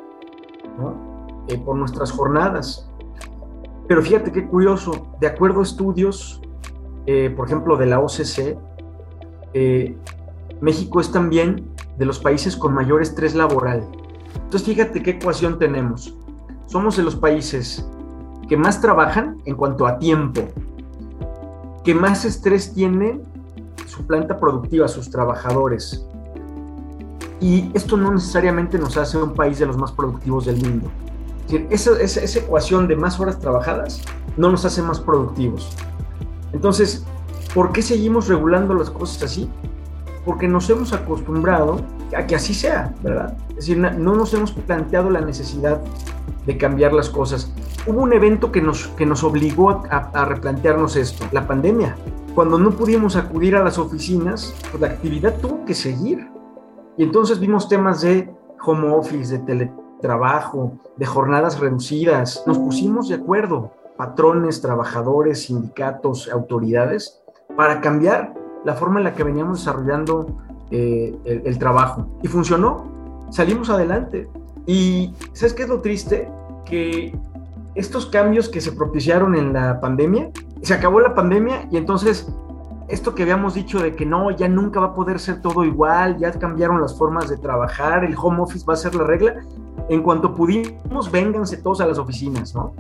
eh, 1.48 1.58
por 1.58 1.76
nuestras 1.76 2.12
jornadas. 2.12 2.88
Pero 3.88 4.04
fíjate 4.04 4.32
qué 4.32 4.48
curioso, 4.48 5.08
de 5.20 5.26
acuerdo 5.26 5.62
a 5.62 5.64
estudios, 5.64 6.40
eh, 7.08 7.34
por 7.36 7.48
ejemplo, 7.48 7.76
de 7.76 7.88
la 7.88 8.00
OCC, 8.00 8.60
eh, 9.56 9.98
México 10.62 11.02
es 11.02 11.12
también 11.12 11.68
de 11.98 12.06
los 12.06 12.20
países 12.20 12.56
con 12.56 12.76
mayor 12.76 13.02
estrés 13.02 13.34
laboral. 13.34 13.90
Entonces 14.36 14.64
fíjate 14.66 15.02
qué 15.02 15.10
ecuación 15.10 15.58
tenemos. 15.58 16.16
Somos 16.68 16.96
de 16.96 17.02
los 17.02 17.16
países 17.16 17.90
que 18.48 18.56
más 18.56 18.82
trabajan 18.82 19.42
en 19.46 19.56
cuanto 19.56 19.88
a 19.88 19.98
tiempo, 19.98 20.42
que 21.84 21.96
más 21.96 22.24
estrés 22.24 22.72
tienen 22.72 23.24
su 23.88 24.06
planta 24.06 24.40
productiva, 24.40 24.88
sus 24.88 25.10
trabajadores, 25.10 26.08
y 27.40 27.72
esto 27.74 27.98
no 27.98 28.12
necesariamente 28.12 28.78
nos 28.78 28.98
hace 28.98 29.18
un 29.18 29.34
país 29.34 29.60
de 29.60 29.66
los 29.66 29.78
más 29.78 29.92
productivos 29.92 30.46
del 30.46 30.58
mundo. 30.58 30.90
esa, 31.70 32.00
esa, 32.00 32.40
ecuación 32.40 32.88
de 32.88 32.96
más 32.96 33.20
horas 33.20 33.40
trabajadas 33.40 34.02
no 34.38 34.52
nos 34.52 34.66
hace 34.66 34.82
más 34.82 35.00
productivos. 35.00 35.76
Entonces, 36.54 37.04
¿por 37.54 37.72
qué 37.72 37.82
seguimos 37.82 38.28
regulando 38.28 38.74
las 38.74 38.90
cosas 38.90 39.24
así? 39.24 39.50
Porque 40.26 40.48
nos 40.48 40.70
hemos 40.70 40.94
acostumbrado 40.94 41.82
a 42.16 42.26
que 42.26 42.36
así 42.36 42.54
sea, 42.54 42.94
¿verdad? 43.04 43.36
Es 43.50 43.68
decir, 43.68 43.78
no 43.78 44.16
nos 44.16 44.34
hemos 44.34 44.52
planteado 44.52 45.10
la 45.10 45.22
necesidad 45.22 45.82
de 46.46 46.58
cambiar 46.58 46.94
las 46.94 47.10
cosas. 47.10 47.52
Hubo 47.86 48.02
un 48.02 48.14
evento 48.14 48.52
que 48.52 48.62
nos, 48.62 48.88
que 48.90 49.06
nos 49.06 49.24
obligó 49.24 49.70
a, 49.70 50.10
a 50.14 50.26
replantearnos 50.26 50.96
esto, 50.96 51.26
la 51.32 51.46
pandemia. 51.48 51.96
Cuando 52.36 52.58
no 52.58 52.72
pudimos 52.72 53.16
acudir 53.16 53.56
a 53.56 53.64
las 53.64 53.78
oficinas, 53.78 54.54
pues 54.72 54.82
la 54.82 54.88
actividad 54.88 55.36
tuvo 55.40 55.66
que 55.66 55.74
seguir. 55.74 56.33
Y 56.98 57.04
entonces 57.04 57.40
vimos 57.40 57.68
temas 57.68 58.02
de 58.02 58.30
home 58.64 58.90
office, 58.90 59.38
de 59.38 59.44
teletrabajo, 59.44 60.74
de 60.98 61.06
jornadas 61.06 61.60
reducidas. 61.60 62.44
Nos 62.46 62.58
pusimos 62.60 63.10
de 63.10 63.16
acuerdo, 63.16 63.72
patrones, 63.98 64.62
trabajadores, 64.62 65.44
sindicatos, 65.44 66.30
autoridades, 66.30 67.22
para 67.56 67.82
cambiar 67.82 68.34
la 68.64 68.74
forma 68.74 69.00
en 69.00 69.06
la 69.06 69.14
que 69.14 69.24
veníamos 69.24 69.60
desarrollando 69.60 70.28
eh, 70.72 71.16
el, 71.26 71.58
trabajo. 71.60 72.08
Y 72.22 72.28
funcionó, 72.28 72.86
salimos 73.30 73.70
adelante. 73.70 74.30
Y 74.66 75.14
¿sabes 75.34 75.54
qué 75.54 75.64
es 75.64 75.70
lo 75.70 75.82
triste? 75.82 76.32
Que 76.66 77.18
estos 77.76 78.06
cambios 78.06 78.50
que 78.50 78.62
se 78.62 78.72
propiciaron 78.72 79.36
en 79.36 79.54
la 79.54 79.80
pandemia, 79.82 80.32
se 80.62 80.74
acabó 80.74 81.00
la 81.00 81.14
pandemia 81.14 81.68
y 81.72 81.78
entonces 81.78 82.32
esto 82.88 83.16
que 83.16 83.24
habíamos 83.24 83.54
dicho 83.54 83.80
de 83.80 83.96
que 83.96 84.06
no, 84.06 84.32
ya 84.32 84.48
nunca 84.48 84.80
va 84.80 84.88
a 84.88 84.96
poder 84.96 85.20
ser 85.20 85.42
todo 85.42 85.64
igual, 85.64 86.18
ya 86.18 86.32
cambiaron 86.32 86.82
las 86.82 86.98
formas 86.98 87.30
de 87.30 87.38
trabajar, 87.38 88.04
el 88.04 88.16
home 88.18 88.42
office 88.42 88.66
va 88.66 88.74
a 88.74 88.78
ser 88.78 88.96
la 88.96 89.04
regla, 89.04 89.36
en 89.90 90.02
cuanto 90.02 90.34
pudimos, 90.34 91.12
vénganse 91.12 91.58
todos 91.58 91.82
a 91.82 91.88
las 91.88 91.98
oficinas, 91.98 92.54
¿no? 92.56 92.74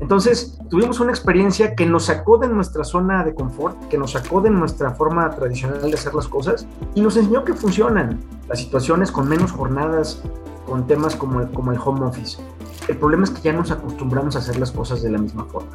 Entonces, 0.00 0.58
tuvimos 0.70 1.00
una 1.00 1.10
experiencia 1.10 1.74
que 1.74 1.84
nos 1.84 2.04
sacó 2.04 2.38
de 2.38 2.48
nuestra 2.48 2.84
zona 2.84 3.24
de 3.24 3.34
confort, 3.34 3.76
que 3.88 3.98
nos 3.98 4.12
sacó 4.12 4.40
de 4.40 4.50
nuestra 4.50 4.92
forma 4.92 5.28
tradicional 5.30 5.82
de 5.82 5.94
hacer 5.94 6.14
las 6.14 6.28
cosas 6.28 6.66
y 6.94 7.00
nos 7.00 7.16
enseñó 7.16 7.44
que 7.44 7.52
funcionan 7.52 8.20
las 8.48 8.60
situaciones 8.60 9.10
con 9.10 9.28
menos 9.28 9.50
jornadas, 9.50 10.22
con 10.66 10.86
temas 10.86 11.16
como 11.16 11.40
el, 11.40 11.50
como 11.50 11.72
el 11.72 11.78
home 11.84 12.06
office. 12.06 12.38
El 12.86 12.96
problema 12.96 13.24
es 13.24 13.30
que 13.30 13.42
ya 13.42 13.52
nos 13.52 13.70
acostumbramos 13.70 14.36
a 14.36 14.38
hacer 14.38 14.58
las 14.58 14.70
cosas 14.70 15.02
de 15.02 15.10
la 15.10 15.18
misma 15.18 15.44
forma. 15.44 15.68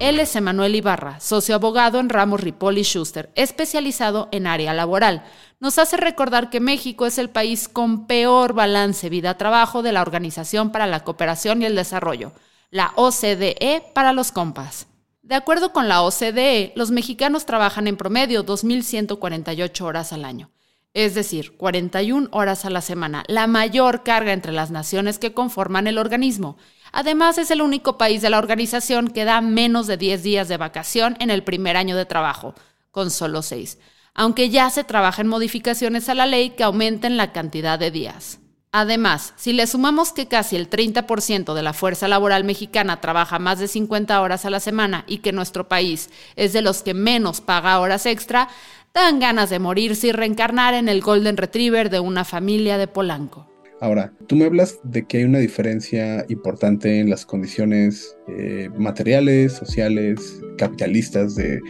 Él 0.00 0.18
es 0.18 0.34
Emanuel 0.34 0.74
Ibarra, 0.74 1.20
socio 1.20 1.54
abogado 1.54 2.00
en 2.00 2.08
Ramos 2.08 2.40
Ripoli 2.40 2.82
Schuster, 2.82 3.30
especializado 3.36 4.28
en 4.32 4.46
área 4.46 4.74
laboral. 4.74 5.24
Nos 5.60 5.78
hace 5.78 5.96
recordar 5.96 6.50
que 6.50 6.60
México 6.60 7.06
es 7.06 7.16
el 7.16 7.30
país 7.30 7.68
con 7.68 8.06
peor 8.06 8.54
balance 8.54 9.08
vida-trabajo 9.08 9.82
de 9.82 9.92
la 9.92 10.02
Organización 10.02 10.72
para 10.72 10.88
la 10.88 11.04
Cooperación 11.04 11.62
y 11.62 11.66
el 11.66 11.76
Desarrollo, 11.76 12.32
la 12.70 12.92
OCDE 12.96 13.84
para 13.94 14.12
los 14.12 14.32
compas. 14.32 14.88
De 15.22 15.36
acuerdo 15.36 15.72
con 15.72 15.88
la 15.88 16.02
OCDE, 16.02 16.72
los 16.74 16.90
mexicanos 16.90 17.46
trabajan 17.46 17.86
en 17.86 17.96
promedio 17.96 18.44
2.148 18.44 19.80
horas 19.80 20.12
al 20.12 20.24
año, 20.24 20.50
es 20.92 21.14
decir, 21.14 21.56
41 21.56 22.28
horas 22.32 22.64
a 22.64 22.70
la 22.70 22.82
semana, 22.82 23.24
la 23.28 23.46
mayor 23.46 24.02
carga 24.02 24.32
entre 24.32 24.52
las 24.52 24.70
naciones 24.70 25.18
que 25.18 25.32
conforman 25.32 25.86
el 25.86 25.98
organismo. 25.98 26.58
Además, 26.96 27.38
es 27.38 27.50
el 27.50 27.60
único 27.60 27.98
país 27.98 28.22
de 28.22 28.30
la 28.30 28.38
organización 28.38 29.08
que 29.08 29.24
da 29.24 29.40
menos 29.40 29.88
de 29.88 29.96
10 29.96 30.22
días 30.22 30.46
de 30.46 30.56
vacación 30.56 31.16
en 31.18 31.28
el 31.28 31.42
primer 31.42 31.76
año 31.76 31.96
de 31.96 32.06
trabajo, 32.06 32.54
con 32.92 33.10
solo 33.10 33.42
6, 33.42 33.78
aunque 34.14 34.48
ya 34.48 34.70
se 34.70 34.84
trabaja 34.84 35.20
en 35.20 35.26
modificaciones 35.26 36.08
a 36.08 36.14
la 36.14 36.26
ley 36.26 36.50
que 36.50 36.62
aumenten 36.62 37.16
la 37.16 37.32
cantidad 37.32 37.80
de 37.80 37.90
días. 37.90 38.38
Además, 38.70 39.34
si 39.34 39.52
le 39.52 39.66
sumamos 39.66 40.12
que 40.12 40.28
casi 40.28 40.54
el 40.54 40.70
30% 40.70 41.52
de 41.54 41.62
la 41.64 41.72
fuerza 41.72 42.06
laboral 42.06 42.44
mexicana 42.44 43.00
trabaja 43.00 43.40
más 43.40 43.58
de 43.58 43.66
50 43.66 44.20
horas 44.20 44.44
a 44.44 44.50
la 44.50 44.60
semana 44.60 45.02
y 45.08 45.18
que 45.18 45.32
nuestro 45.32 45.66
país 45.66 46.10
es 46.36 46.52
de 46.52 46.62
los 46.62 46.84
que 46.84 46.94
menos 46.94 47.40
paga 47.40 47.80
horas 47.80 48.06
extra, 48.06 48.48
dan 48.94 49.18
ganas 49.18 49.50
de 49.50 49.58
morirse 49.58 50.06
y 50.06 50.12
reencarnar 50.12 50.74
en 50.74 50.88
el 50.88 51.00
Golden 51.00 51.36
Retriever 51.36 51.90
de 51.90 51.98
una 51.98 52.24
familia 52.24 52.78
de 52.78 52.86
Polanco. 52.86 53.53
Ahora, 53.84 54.14
tú 54.28 54.36
me 54.36 54.46
hablas 54.46 54.78
de 54.82 55.04
que 55.04 55.18
hay 55.18 55.24
una 55.24 55.40
diferencia 55.40 56.24
importante 56.30 57.00
en 57.00 57.10
las 57.10 57.26
condiciones 57.26 58.16
eh, 58.28 58.70
materiales, 58.78 59.52
sociales, 59.52 60.40
capitalistas 60.56 61.34
de, 61.34 61.60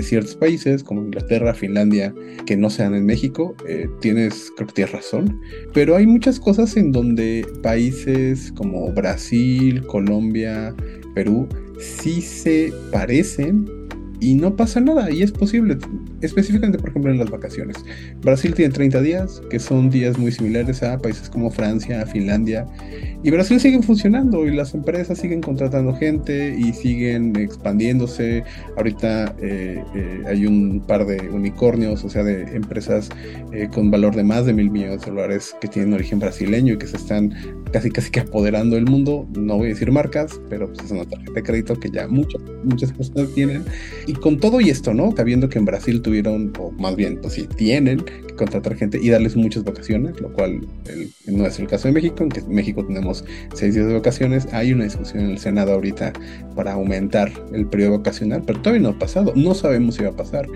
ciertos 0.00 0.36
países 0.36 0.84
como 0.84 1.02
Inglaterra, 1.02 1.52
Finlandia, 1.52 2.14
que 2.46 2.56
no 2.56 2.70
sean 2.70 2.94
en 2.94 3.04
México. 3.04 3.56
Eh, 3.68 3.88
tienes, 4.00 4.52
creo 4.54 4.68
que 4.68 4.74
tienes 4.74 4.92
razón. 4.92 5.40
Pero 5.72 5.96
hay 5.96 6.06
muchas 6.06 6.38
cosas 6.38 6.76
en 6.76 6.92
donde 6.92 7.44
países 7.60 8.52
como 8.52 8.92
Brasil, 8.92 9.84
Colombia, 9.88 10.72
Perú, 11.16 11.48
sí 11.80 12.20
se 12.22 12.72
parecen 12.92 13.68
y 14.24 14.34
no 14.34 14.56
pasa 14.56 14.80
nada 14.80 15.10
y 15.10 15.22
es 15.22 15.32
posible, 15.32 15.76
específicamente 16.22 16.78
por 16.78 16.88
ejemplo 16.88 17.10
en 17.10 17.18
las 17.18 17.30
vacaciones. 17.30 17.76
Brasil 18.22 18.54
tiene 18.54 18.72
30 18.72 19.02
días, 19.02 19.42
que 19.50 19.58
son 19.58 19.90
días 19.90 20.16
muy 20.16 20.32
similares 20.32 20.82
a 20.82 20.98
países 20.98 21.28
como 21.28 21.50
Francia, 21.50 22.06
Finlandia, 22.06 22.66
y 23.22 23.30
Brasil 23.30 23.60
sigue 23.60 23.82
funcionando 23.82 24.46
y 24.46 24.54
las 24.54 24.74
empresas 24.74 25.18
siguen 25.18 25.42
contratando 25.42 25.94
gente 25.94 26.54
y 26.58 26.72
siguen 26.72 27.36
expandiéndose. 27.36 28.44
Ahorita 28.76 29.34
eh, 29.40 29.82
eh, 29.94 30.22
hay 30.26 30.46
un 30.46 30.80
par 30.86 31.06
de 31.06 31.30
unicornios, 31.30 32.04
o 32.04 32.10
sea, 32.10 32.22
de 32.22 32.42
empresas 32.54 33.08
eh, 33.52 33.68
con 33.72 33.90
valor 33.90 34.14
de 34.14 34.24
más 34.24 34.46
de 34.46 34.52
mil 34.52 34.70
millones 34.70 35.02
de 35.02 35.10
dólares 35.10 35.56
que 35.60 35.68
tienen 35.68 35.94
origen 35.94 36.18
brasileño 36.18 36.74
y 36.74 36.78
que 36.78 36.86
se 36.86 36.96
están 36.96 37.34
casi 37.74 37.90
casi 37.90 38.08
que 38.12 38.20
apoderando 38.20 38.76
del 38.76 38.84
mundo. 38.84 39.26
No 39.36 39.56
voy 39.56 39.66
a 39.66 39.68
decir 39.70 39.90
marcas, 39.90 40.40
pero 40.48 40.72
pues 40.72 40.84
es 40.84 40.92
una 40.92 41.04
tarjeta 41.04 41.32
de 41.32 41.42
crédito 41.42 41.74
que 41.74 41.90
ya 41.90 42.06
muchas, 42.06 42.40
muchas 42.62 42.92
personas 42.92 43.34
tienen. 43.34 43.64
Y 44.06 44.12
con 44.12 44.38
todo 44.38 44.60
y 44.60 44.70
esto, 44.70 44.94
¿no? 44.94 45.12
Sabiendo 45.16 45.48
que 45.48 45.58
en 45.58 45.64
Brasil 45.64 46.00
tuvieron, 46.00 46.52
o 46.60 46.70
más 46.70 46.94
bien, 46.94 47.18
pues 47.20 47.34
sí, 47.34 47.48
tienen 47.56 47.98
que 47.98 48.22
contratar 48.36 48.76
gente 48.76 49.00
y 49.02 49.08
darles 49.10 49.34
muchas 49.34 49.64
vacaciones, 49.64 50.20
lo 50.20 50.32
cual 50.32 50.60
no 51.26 51.46
es 51.46 51.58
el 51.58 51.66
caso 51.66 51.88
de 51.88 51.94
México, 51.94 52.22
en 52.22 52.28
que 52.28 52.40
en 52.40 52.54
México 52.54 52.86
tenemos 52.86 53.24
seis 53.54 53.74
días 53.74 53.88
de 53.88 53.94
vacaciones. 53.94 54.46
Hay 54.52 54.72
una 54.72 54.84
discusión 54.84 55.24
en 55.24 55.30
el 55.32 55.38
Senado 55.38 55.72
ahorita 55.72 56.12
para 56.54 56.74
aumentar 56.74 57.32
el 57.52 57.66
periodo 57.66 57.98
vacacional, 57.98 58.44
pero 58.46 58.60
todavía 58.60 58.82
no 58.82 58.90
ha 58.90 58.98
pasado. 59.00 59.32
No 59.34 59.52
sabemos 59.52 59.96
si 59.96 60.04
va 60.04 60.10
a 60.10 60.16
pasar. 60.16 60.46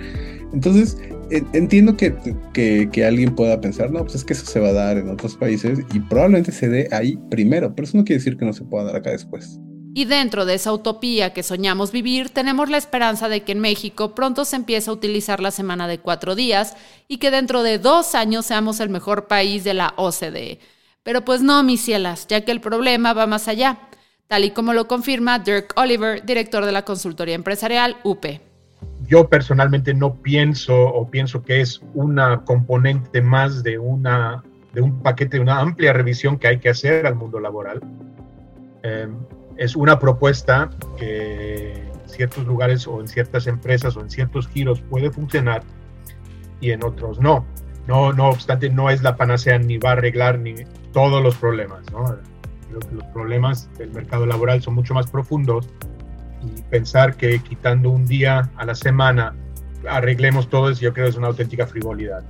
Entonces, 0.53 0.97
entiendo 1.31 1.97
que, 1.97 2.15
que, 2.53 3.05
alguien 3.05 3.35
pueda 3.35 3.61
pensar, 3.61 3.91
no, 3.91 4.03
pues 4.03 4.17
es 4.17 4.25
que 4.25 4.33
eso 4.33 4.47
se 4.47 4.61
va 4.61 4.69
a 4.69 4.73
dar 4.73 4.99
en 4.99 5.09
otros 5.09 5.37
países 5.37 5.81
y 5.93 6.01
probablemente 6.01 6.53
se 6.53 6.69
dé 6.69 6.89
ahí 6.93 7.19
primero, 7.31 7.75
pero 7.75 7.87
eso 7.87 7.97
no 7.97 8.05
quiere 8.05 8.19
decir 8.19 8.37
que 8.37 8.45
no 8.45 8.53
se 8.53 8.65
pueda 8.65 8.85
dar 8.85 8.97
acá 8.97 9.11
después. 9.11 9.59
Y 9.95 10.05
dentro 10.05 10.45
de 10.45 10.55
esa 10.55 10.73
utopía 10.73 11.33
que 11.33 11.43
soñamos 11.43 11.91
vivir, 11.91 12.31
tenemos 12.31 12.71
la 12.71 12.77
esperanza 12.77 13.29
de 13.29 13.43
que 13.43 13.53
en 13.53 13.61
México 13.61 14.15
pronto 14.15 14.45
se 14.45 14.57
empiece 14.57 14.91
a 14.91 14.93
utilizar 14.93 15.41
la 15.41 15.51
semana 15.51 15.89
de 15.89 15.99
cuatro 15.99 16.35
días 16.35 16.77
y 17.09 17.19
que 17.19 17.31
dentro 17.31 17.63
de 17.63 17.79
dos 17.79 18.15
años 18.15 18.47
seamos 18.47 18.81
el 18.81 18.91
mejor 18.91 19.27
país 19.27 19.65
de 19.65 19.75
la 19.75 19.95
OCDE. 19.97 20.61
Pero 21.03 21.25
pues 21.25 21.43
no, 21.43 21.63
mis 21.63 21.81
cielas, 21.81 22.27
ya 22.29 22.45
que 22.45 22.53
el 22.53 22.61
problema 22.61 23.13
va 23.13 23.27
más 23.27 23.49
allá, 23.49 23.79
tal 24.29 24.45
y 24.45 24.51
como 24.51 24.73
lo 24.73 24.87
confirma 24.87 25.39
Dirk 25.39 25.73
Oliver, 25.77 26.25
director 26.25 26.65
de 26.65 26.73
la 26.73 26.85
consultoría 26.85 27.35
empresarial 27.35 27.97
UPE 28.05 28.48
yo 29.09 29.29
personalmente 29.29 29.95
no 29.95 30.15
pienso 30.17 30.77
o 30.77 31.11
pienso 31.11 31.43
que 31.43 31.63
es 31.63 31.81
una 31.95 32.45
componente 32.45 33.23
más 33.23 33.63
de, 33.63 33.79
una, 33.79 34.45
de 34.75 34.83
un 34.83 35.03
paquete, 35.03 35.39
de 35.39 35.43
una 35.43 35.61
amplia 35.61 35.95
revisión 35.95 36.39
que 36.39 36.47
hay 36.47 36.59
que 36.59 36.69
hacer 36.69 37.07
al 37.07 37.15
mundo 37.15 37.41
laboral. 37.41 37.81
Em, 38.83 39.17
es 39.57 39.75
una 39.75 39.99
propuesta 39.99 40.69
que 40.99 41.73
en 41.73 42.09
ciertos 42.09 42.47
lugares 42.47 42.87
o 42.87 43.01
en 43.01 43.09
ciertas 43.09 43.47
empresas 43.47 43.97
o 43.97 44.03
en 44.03 44.11
ciertos 44.11 44.47
giros 44.47 44.83
puede 44.83 45.11
funcionar 45.11 45.63
y 46.61 46.73
en 46.73 46.85
otros 46.85 47.19
no. 47.19 47.47
No, 47.87 48.13
no 48.13 48.29
obstante, 48.29 48.69
no 48.69 48.91
es 48.91 49.03
la 49.03 49.17
panacea 49.17 49.59
ni 49.59 49.79
va 49.79 49.91
a 49.91 49.93
arreglar 49.93 50.39
ni 50.39 50.55
todos 50.93 51.23
los 51.23 51.35
problemas. 51.37 51.87
Creo 51.87 52.81
que 52.81 52.95
los 52.95 53.05
problemas 53.15 53.71
del 53.79 53.91
mercado 53.91 54.27
laboral 54.27 54.61
son 54.61 54.75
mucho 54.75 54.93
más 54.93 55.11
profundos 55.11 55.71
y 56.43 56.63
pensar 56.63 57.17
que 57.17 57.41
quitando 57.41 57.91
un 57.91 58.07
día 58.07 58.51
a 58.57 58.65
la 58.65 58.75
semana 58.75 59.35
arreglemos 59.89 60.49
todo 60.49 60.71
yo 60.73 60.93
creo 60.93 61.07
que 61.07 61.11
es 61.11 61.17
una 61.17 61.29
auténtica 61.29 61.67
frivolidad. 61.67 62.23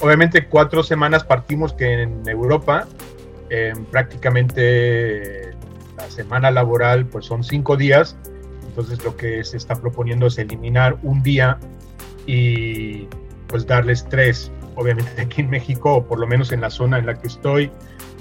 Obviamente 0.00 0.46
cuatro 0.46 0.82
semanas 0.82 1.24
partimos 1.24 1.72
que 1.72 2.02
en 2.02 2.28
Europa 2.28 2.86
prácticamente 3.90 5.54
la 5.96 6.10
semana 6.10 6.50
laboral 6.50 7.06
pues 7.06 7.26
son 7.26 7.44
cinco 7.44 7.76
días, 7.76 8.16
entonces 8.68 9.02
lo 9.04 9.16
que 9.16 9.42
se 9.44 9.56
está 9.56 9.76
proponiendo 9.76 10.26
es 10.26 10.38
eliminar 10.38 10.96
un 11.02 11.22
día 11.22 11.58
y 12.26 13.08
pues 13.46 13.66
darles 13.66 14.06
tres. 14.08 14.50
Obviamente 14.74 15.22
aquí 15.22 15.40
en 15.40 15.48
México, 15.48 15.94
o 15.94 16.04
por 16.04 16.18
lo 16.18 16.26
menos 16.26 16.52
en 16.52 16.60
la 16.60 16.68
zona 16.68 16.98
en 16.98 17.06
la 17.06 17.14
que 17.14 17.28
estoy 17.28 17.70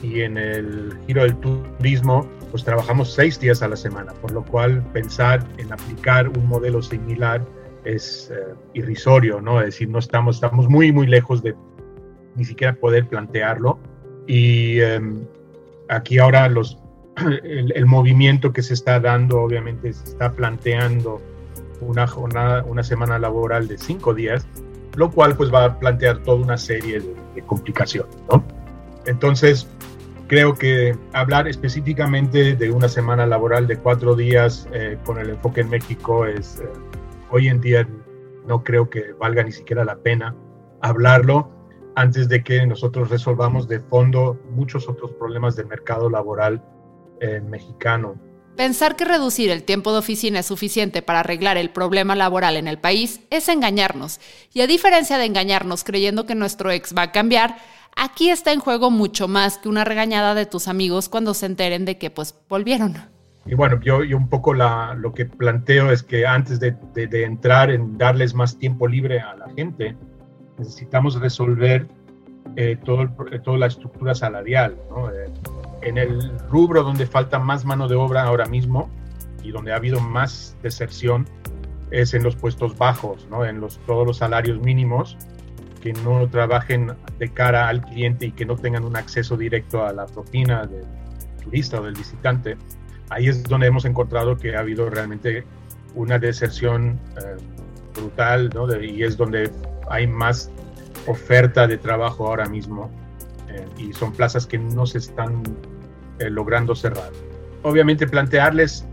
y 0.05 0.21
en 0.21 0.37
el 0.37 0.93
giro 1.07 1.23
del 1.23 1.35
turismo, 1.37 2.27
pues 2.51 2.63
trabajamos 2.63 3.13
seis 3.13 3.39
días 3.39 3.61
a 3.61 3.67
la 3.67 3.75
semana, 3.75 4.13
por 4.13 4.31
lo 4.31 4.43
cual 4.43 4.83
pensar 4.93 5.43
en 5.57 5.73
aplicar 5.73 6.29
un 6.29 6.47
modelo 6.47 6.81
similar 6.81 7.41
es 7.83 8.31
eh, 8.31 8.53
irrisorio, 8.73 9.41
¿no? 9.41 9.59
Es 9.59 9.67
decir, 9.67 9.89
no 9.89 9.99
estamos, 9.99 10.37
estamos 10.37 10.69
muy, 10.69 10.91
muy 10.91 11.07
lejos 11.07 11.41
de 11.41 11.55
ni 12.35 12.45
siquiera 12.45 12.73
poder 12.75 13.07
plantearlo. 13.07 13.79
Y 14.27 14.79
em, 14.79 15.25
aquí 15.89 16.17
ahora 16.19 16.47
los, 16.49 16.77
el, 17.43 17.71
el, 17.75 17.85
movimiento 17.85 18.51
que 18.53 18.61
se 18.61 18.73
está 18.73 18.99
dando, 18.99 19.41
obviamente, 19.41 19.93
se 19.93 20.03
está 20.05 20.31
planteando 20.31 21.21
una 21.81 22.07
jornada, 22.07 22.63
una 22.63 22.83
semana 22.83 23.19
laboral 23.19 23.67
de 23.67 23.77
cinco 23.77 24.13
días, 24.13 24.47
lo 24.95 25.11
cual 25.11 25.35
pues 25.35 25.53
va 25.53 25.65
a 25.65 25.79
plantear 25.79 26.19
toda 26.19 26.37
una 26.37 26.57
serie 26.57 26.99
de, 26.99 27.15
de 27.35 27.41
complicaciones, 27.41 28.15
¿no? 28.31 28.43
Entonces, 29.05 29.67
Creo 30.27 30.55
que 30.55 30.97
hablar 31.13 31.47
específicamente 31.47 32.55
de 32.55 32.71
una 32.71 32.89
semana 32.89 33.27
laboral 33.27 33.67
de 33.67 33.77
cuatro 33.77 34.15
días 34.15 34.67
eh, 34.73 34.97
con 35.05 35.19
el 35.19 35.29
enfoque 35.29 35.61
en 35.61 35.69
México 35.69 36.25
es 36.25 36.59
eh, 36.61 36.67
hoy 37.29 37.47
en 37.47 37.61
día 37.61 37.87
no 38.47 38.63
creo 38.63 38.89
que 38.89 39.13
valga 39.19 39.43
ni 39.43 39.51
siquiera 39.51 39.85
la 39.85 39.97
pena 39.97 40.35
hablarlo 40.81 41.51
antes 41.95 42.27
de 42.27 42.43
que 42.43 42.65
nosotros 42.65 43.09
resolvamos 43.09 43.67
de 43.67 43.79
fondo 43.79 44.39
muchos 44.49 44.89
otros 44.89 45.11
problemas 45.13 45.55
del 45.55 45.67
mercado 45.67 46.09
laboral 46.09 46.63
eh, 47.21 47.39
mexicano. 47.41 48.15
Pensar 48.55 48.95
que 48.95 49.05
reducir 49.05 49.51
el 49.51 49.63
tiempo 49.63 49.91
de 49.91 49.99
oficina 49.99 50.39
es 50.39 50.45
suficiente 50.45 51.01
para 51.01 51.19
arreglar 51.19 51.57
el 51.57 51.69
problema 51.69 52.15
laboral 52.15 52.55
en 52.55 52.67
el 52.67 52.79
país 52.79 53.19
es 53.29 53.49
engañarnos. 53.49 54.19
Y 54.53 54.61
a 54.61 54.67
diferencia 54.67 55.17
de 55.17 55.25
engañarnos 55.25 55.83
creyendo 55.83 56.25
que 56.25 56.35
nuestro 56.35 56.71
ex 56.71 56.95
va 56.97 57.03
a 57.03 57.11
cambiar, 57.11 57.57
Aquí 57.95 58.29
está 58.29 58.51
en 58.51 58.59
juego 58.59 58.91
mucho 58.91 59.27
más 59.27 59.57
que 59.57 59.69
una 59.69 59.83
regañada 59.83 60.35
de 60.35 60.45
tus 60.45 60.67
amigos 60.67 61.09
cuando 61.09 61.33
se 61.33 61.45
enteren 61.45 61.85
de 61.85 61.97
que 61.97 62.09
pues 62.09 62.35
volvieron. 62.49 62.95
y 63.45 63.55
bueno, 63.55 63.79
yo, 63.81 63.99
un 63.99 64.27
poco 64.27 64.53
la, 64.53 64.93
lo 64.95 65.13
que 65.13 65.25
planteo 65.25 65.91
es 65.91 66.03
que 66.03 66.25
antes 66.25 66.59
de, 66.59 66.75
de, 66.93 67.23
entrar 67.23 67.71
en 67.71 67.97
darles 67.97 68.33
más 68.33 68.57
tiempo 68.57 68.87
libre 68.87 69.21
a 69.21 69.35
la 69.35 69.49
gente, 69.55 69.95
necesitamos 70.57 71.19
resolver 71.19 71.87
eh, 72.57 72.77
todo 72.83 73.03
eh, 73.31 73.39
toda 73.39 73.57
la 73.57 73.67
estructura 73.67 74.13
salarial. 74.13 74.77
Eh, 75.13 75.29
en 75.81 75.97
el 75.97 76.37
rubro 76.49 76.83
donde 76.83 77.05
falta 77.05 77.39
más 77.39 77.65
mano 77.65 77.87
de 77.87 77.95
obra 77.95 78.23
ahora 78.23 78.45
mismo 78.45 78.89
y 79.43 79.51
donde 79.51 79.71
ha 79.71 79.75
habido 79.75 79.99
más 79.99 80.57
deserción 80.63 81.27
es 81.91 82.13
en 82.13 82.23
los 82.23 82.35
puestos 82.35 82.77
bajos, 82.77 83.27
¿no? 83.29 83.45
en 83.45 83.61
los, 83.61 83.77
todos 83.85 84.05
los 84.07 84.17
salarios 84.17 84.59
mínimos, 84.59 85.17
que 85.85 85.93
no 85.93 86.27
trabajen 86.27 86.93
de 87.19 87.29
cara 87.29 87.67
al 87.67 87.83
cliente 87.83 88.25
y 88.25 88.31
que 88.31 88.43
no 88.43 88.55
tengan 88.55 88.85
un 88.85 88.97
acceso 88.97 89.37
directo 89.37 89.85
a 89.85 89.93
la 89.93 90.07
propina 90.07 90.65
del 90.65 90.83
turista 91.43 91.79
o 91.79 91.83
del 91.83 91.93
visitante 91.93 92.57
ahí 93.09 93.27
es 93.27 93.43
donde 93.43 93.67
hemos 93.67 93.85
encontrado 93.85 94.35
que 94.35 94.55
ha 94.55 94.61
habido 94.61 94.89
realmente 94.89 95.43
una 95.93 96.17
deserción 96.17 96.99
eh, 97.17 97.37
brutal, 97.93 98.49
¿no? 98.53 98.81
y 98.81 99.03
es 99.03 99.15
donde 99.15 99.51
hay 99.87 100.07
más 100.07 100.49
oferta 101.05 101.67
de 101.67 101.77
trabajo 101.77 102.27
ahora 102.27 102.45
mismo 102.45 102.89
eh, 103.49 103.67
y 103.77 103.93
son 103.93 104.11
plazas 104.11 104.47
que 104.47 104.57
no 104.57 104.87
se 104.87 104.97
están 104.97 105.43
eh, 106.17 106.31
logrando 106.31 106.73
cerrar. 106.73 107.11
Obviamente 107.61 108.07
plantearles, 108.07 108.87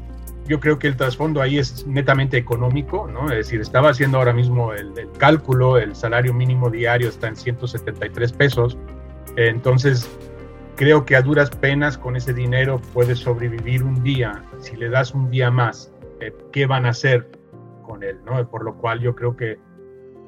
yo 0.46 0.60
creo 0.60 0.78
que 0.78 0.88
el 0.88 0.96
trasfondo 0.96 1.40
ahí 1.40 1.58
es 1.58 1.86
netamente 1.86 2.36
económico, 2.36 3.08
¿no? 3.08 3.24
Es 3.30 3.36
decir, 3.36 3.60
estaba 3.60 3.90
haciendo 3.90 4.18
ahora 4.18 4.32
mismo 4.32 4.72
el, 4.72 4.96
el 4.98 5.10
cálculo, 5.12 5.78
el 5.78 5.94
salario 5.94 6.34
mínimo 6.34 6.70
diario 6.70 7.08
está 7.08 7.28
en 7.28 7.36
173 7.36 8.32
pesos, 8.32 8.76
entonces 9.36 10.10
creo 10.76 11.04
que 11.04 11.16
a 11.16 11.22
duras 11.22 11.50
penas 11.50 11.98
con 11.98 12.16
ese 12.16 12.32
dinero 12.32 12.80
puedes 12.92 13.20
sobrevivir 13.20 13.82
un 13.82 14.02
día. 14.02 14.42
Si 14.58 14.76
le 14.76 14.88
das 14.88 15.14
un 15.14 15.30
día 15.30 15.50
más, 15.50 15.92
eh, 16.20 16.34
¿qué 16.52 16.66
van 16.66 16.86
a 16.86 16.90
hacer 16.90 17.30
con 17.86 18.02
él? 18.02 18.18
¿no? 18.24 18.48
Por 18.48 18.64
lo 18.64 18.76
cual 18.76 19.00
yo 19.00 19.14
creo 19.14 19.36
que 19.36 19.58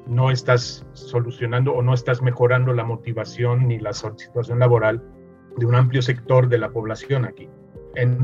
no 0.07 0.31
estás 0.31 0.85
solucionando 0.93 1.73
o 1.73 1.81
no 1.81 1.93
estás 1.93 2.21
mejorando 2.21 2.73
la 2.73 2.83
motivación 2.83 3.67
ni 3.67 3.79
la 3.79 3.93
situación 3.93 4.59
laboral 4.59 5.03
de 5.57 5.65
un 5.65 5.75
amplio 5.75 6.01
sector 6.01 6.47
de 6.47 6.57
la 6.57 6.69
población 6.69 7.25
aquí. 7.25 7.49
En 7.95 8.17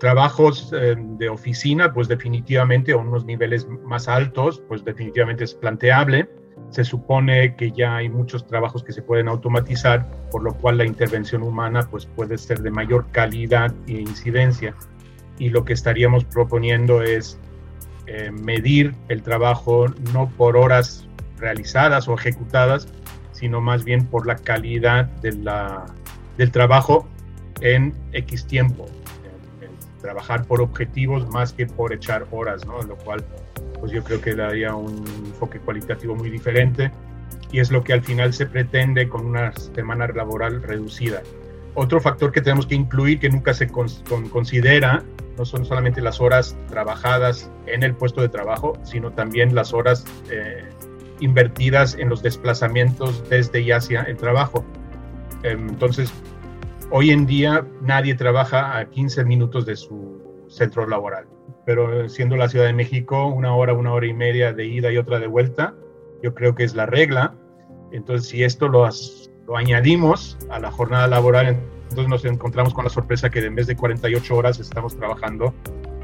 trabajos 0.00 0.72
eh, 0.72 0.94
de 0.96 1.28
oficina, 1.28 1.92
pues 1.92 2.08
definitivamente 2.08 2.92
a 2.92 2.96
unos 2.96 3.24
niveles 3.24 3.66
más 3.84 4.08
altos, 4.08 4.62
pues 4.68 4.84
definitivamente 4.84 5.44
es 5.44 5.54
planteable 5.54 6.28
se 6.70 6.84
supone 6.84 7.54
que 7.56 7.70
ya 7.70 7.96
hay 7.96 8.08
muchos 8.08 8.46
trabajos 8.46 8.82
que 8.82 8.92
se 8.92 9.02
pueden 9.02 9.28
automatizar, 9.28 10.06
por 10.30 10.42
lo 10.42 10.54
cual 10.54 10.78
la 10.78 10.84
intervención 10.84 11.42
humana 11.42 11.86
pues, 11.90 12.06
puede 12.06 12.38
ser 12.38 12.60
de 12.60 12.70
mayor 12.70 13.06
calidad 13.12 13.72
e 13.86 13.92
incidencia. 13.92 14.74
Y 15.38 15.50
lo 15.50 15.64
que 15.64 15.72
estaríamos 15.72 16.24
proponiendo 16.24 17.02
es 17.02 17.38
eh, 18.06 18.30
medir 18.30 18.94
el 19.08 19.22
trabajo 19.22 19.86
no 20.12 20.28
por 20.36 20.56
horas 20.56 21.06
realizadas 21.38 22.08
o 22.08 22.14
ejecutadas, 22.14 22.88
sino 23.32 23.60
más 23.60 23.84
bien 23.84 24.06
por 24.06 24.26
la 24.26 24.36
calidad 24.36 25.04
de 25.20 25.32
la, 25.32 25.84
del 26.38 26.50
trabajo 26.50 27.06
en 27.60 27.94
X 28.12 28.46
tiempo. 28.46 28.86
Trabajar 30.06 30.44
por 30.44 30.60
objetivos 30.60 31.28
más 31.30 31.52
que 31.52 31.66
por 31.66 31.92
echar 31.92 32.28
horas, 32.30 32.64
¿no? 32.64 32.80
Lo 32.82 32.96
cual 32.96 33.24
pues 33.80 33.90
yo 33.90 34.04
creo 34.04 34.20
que 34.20 34.36
daría 34.36 34.72
un 34.76 35.04
enfoque 35.26 35.58
cualitativo 35.58 36.14
muy 36.14 36.30
diferente 36.30 36.92
y 37.50 37.58
es 37.58 37.72
lo 37.72 37.82
que 37.82 37.92
al 37.92 38.02
final 38.02 38.32
se 38.32 38.46
pretende 38.46 39.08
con 39.08 39.26
una 39.26 39.52
semana 39.52 40.06
laboral 40.06 40.62
reducida. 40.62 41.22
Otro 41.74 42.00
factor 42.00 42.30
que 42.30 42.40
tenemos 42.40 42.66
que 42.66 42.76
incluir 42.76 43.18
que 43.18 43.28
nunca 43.28 43.52
se 43.52 43.66
considera 43.68 45.02
no 45.36 45.44
son 45.44 45.64
solamente 45.64 46.00
las 46.00 46.20
horas 46.20 46.56
trabajadas 46.68 47.50
en 47.66 47.82
el 47.82 47.94
puesto 47.94 48.20
de 48.20 48.28
trabajo, 48.28 48.78
sino 48.84 49.10
también 49.10 49.56
las 49.56 49.74
horas 49.74 50.04
eh, 50.30 50.64
invertidas 51.18 51.96
en 51.98 52.10
los 52.10 52.22
desplazamientos 52.22 53.28
desde 53.28 53.60
y 53.60 53.72
hacia 53.72 54.02
el 54.02 54.16
trabajo. 54.16 54.64
Em, 55.42 55.68
entonces, 55.68 56.12
hoy 56.90 57.10
en 57.10 57.26
día 57.26 57.66
nadie 57.82 58.14
trabaja 58.14 58.78
a 58.78 58.88
15 58.88 59.24
minutos 59.24 59.66
de 59.66 59.76
su 59.76 60.20
centro 60.48 60.86
laboral 60.86 61.26
pero 61.66 62.08
siendo 62.08 62.36
la 62.36 62.48
Ciudad 62.48 62.66
de 62.66 62.72
México 62.72 63.26
una 63.26 63.54
hora, 63.54 63.74
una 63.74 63.92
hora 63.92 64.06
y 64.06 64.14
media 64.14 64.52
de 64.52 64.66
ida 64.66 64.90
y 64.90 64.96
otra 64.96 65.18
de 65.18 65.26
vuelta, 65.26 65.74
yo 66.22 66.32
creo 66.32 66.54
que 66.54 66.62
es 66.62 66.74
la 66.74 66.86
regla. 66.86 67.34
Entonces, 67.90 68.28
si 68.28 68.44
esto 68.44 68.68
lo, 68.68 68.88
añadimos 69.54 70.38
a 70.48 70.60
la 70.60 70.70
jornada 70.70 71.08
laboral, 71.08 71.56
entonces 71.90 72.08
nos 72.08 72.24
encontramos 72.24 72.72
con 72.72 72.84
la 72.84 72.90
sorpresa 72.90 73.30
que 73.30 73.40
en 73.40 73.56
vez 73.56 73.66
de 73.66 73.76
48 73.76 74.34
horas 74.34 74.60
estamos 74.60 74.96
trabajando 74.96 75.52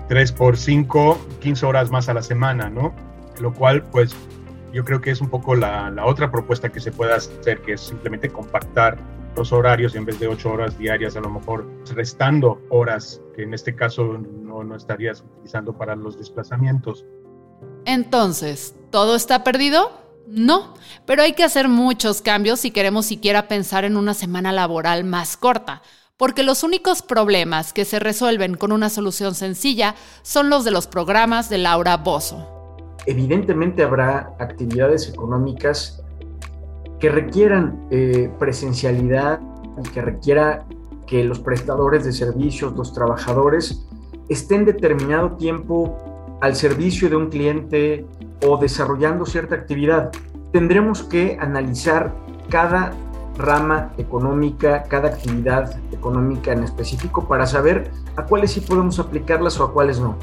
3 0.09 0.33
por 0.33 0.57
5, 0.57 1.27
15 1.40 1.64
horas 1.64 1.90
más 1.92 2.09
a 2.09 2.14
la 2.14 2.23
semana, 2.23 2.68
¿no? 2.68 2.92
Lo 3.40 3.55
cual, 3.55 3.85
pues, 3.85 4.16
yo 4.73 4.85
creo 4.85 5.01
que 5.01 5.12
es 5.12 5.21
un 5.21 5.29
poco 5.29 5.55
la, 5.55 5.90
la 5.90 6.07
otra 6.07 6.33
propuesta 6.33 6.71
que 6.71 6.81
se 6.81 6.90
puede 6.90 7.14
hacer, 7.14 7.61
que 7.61 7.75
es 7.75 7.81
simplemente 7.81 8.29
compactar 8.29 8.99
los 9.37 9.53
horarios 9.53 9.95
en 9.95 10.05
vez 10.05 10.21
de 10.21 10.29
ocho 10.29 10.51
horas 10.51 10.79
diarias, 10.79 11.16
a 11.16 11.21
lo 11.21 11.31
mejor 11.31 11.66
restando 11.95 12.61
horas 12.68 13.21
que 13.35 13.42
en 13.42 13.55
este 13.55 13.75
caso 13.75 14.18
no, 14.18 14.62
no 14.62 14.77
estarías 14.77 15.23
utilizando 15.23 15.77
para 15.77 15.97
los 15.97 16.18
desplazamientos. 16.18 17.05
Entonces, 17.85 18.75
¿todo 18.90 19.16
está 19.16 19.42
perdido? 19.42 19.90
No, 20.27 20.75
pero 21.05 21.23
hay 21.23 21.33
que 21.33 21.45
hacer 21.45 21.68
muchos 21.68 22.23
cambios 22.23 22.61
si 22.61 22.71
queremos 22.71 23.07
siquiera 23.07 23.49
pensar 23.49 23.85
en 23.85 23.97
una 23.97 24.14
semana 24.14 24.53
laboral 24.53 25.05
más 25.05 25.37
corta, 25.37 25.83
porque 26.16 26.42
los 26.42 26.62
únicos 26.62 27.03
problemas 27.03 27.73
que 27.73 27.85
se 27.85 27.99
resuelven 27.99 28.55
con 28.55 28.71
una 28.71 28.88
solución 28.88 29.35
sencilla 29.35 29.95
son 30.23 30.51
los 30.51 30.64
de 30.64 30.71
los 30.71 30.87
programas 30.87 31.49
de 31.49 31.59
Laura 31.59 31.97
Bozo. 31.97 32.49
Evidentemente 33.07 33.83
habrá 33.83 34.35
actividades 34.38 35.09
económicas 35.09 36.02
que 37.03 37.11
requieran 37.11 37.88
eh, 37.91 38.31
presencialidad 38.38 39.41
que 39.93 40.01
requiera 40.01 40.65
que 41.05 41.25
los 41.25 41.41
prestadores 41.41 42.05
de 42.05 42.12
servicios, 42.12 42.75
los 42.77 42.95
trabajadores, 42.95 43.88
estén 44.29 44.65
determinado 44.65 45.33
tiempo 45.33 45.99
al 46.41 46.55
servicio 46.55 47.11
de 47.11 47.17
un 47.17 47.29
cliente 47.29 48.07
o 48.47 48.57
desarrollando 48.57 49.27
cierta 49.27 49.57
actividad. 49.57 50.12
Tendremos 50.53 51.03
que 51.03 51.37
analizar 51.41 52.15
cada 52.49 52.93
rama 53.37 53.91
económica, 53.99 54.85
cada 54.85 55.09
actividad 55.09 55.77
económica 55.91 56.53
en 56.53 56.62
específico 56.62 57.27
para 57.27 57.47
saber 57.47 57.91
a 58.15 58.27
cuáles 58.27 58.53
sí 58.53 58.61
podemos 58.61 59.01
aplicarlas 59.01 59.59
o 59.59 59.65
a 59.65 59.73
cuáles 59.73 59.99
no. 59.99 60.17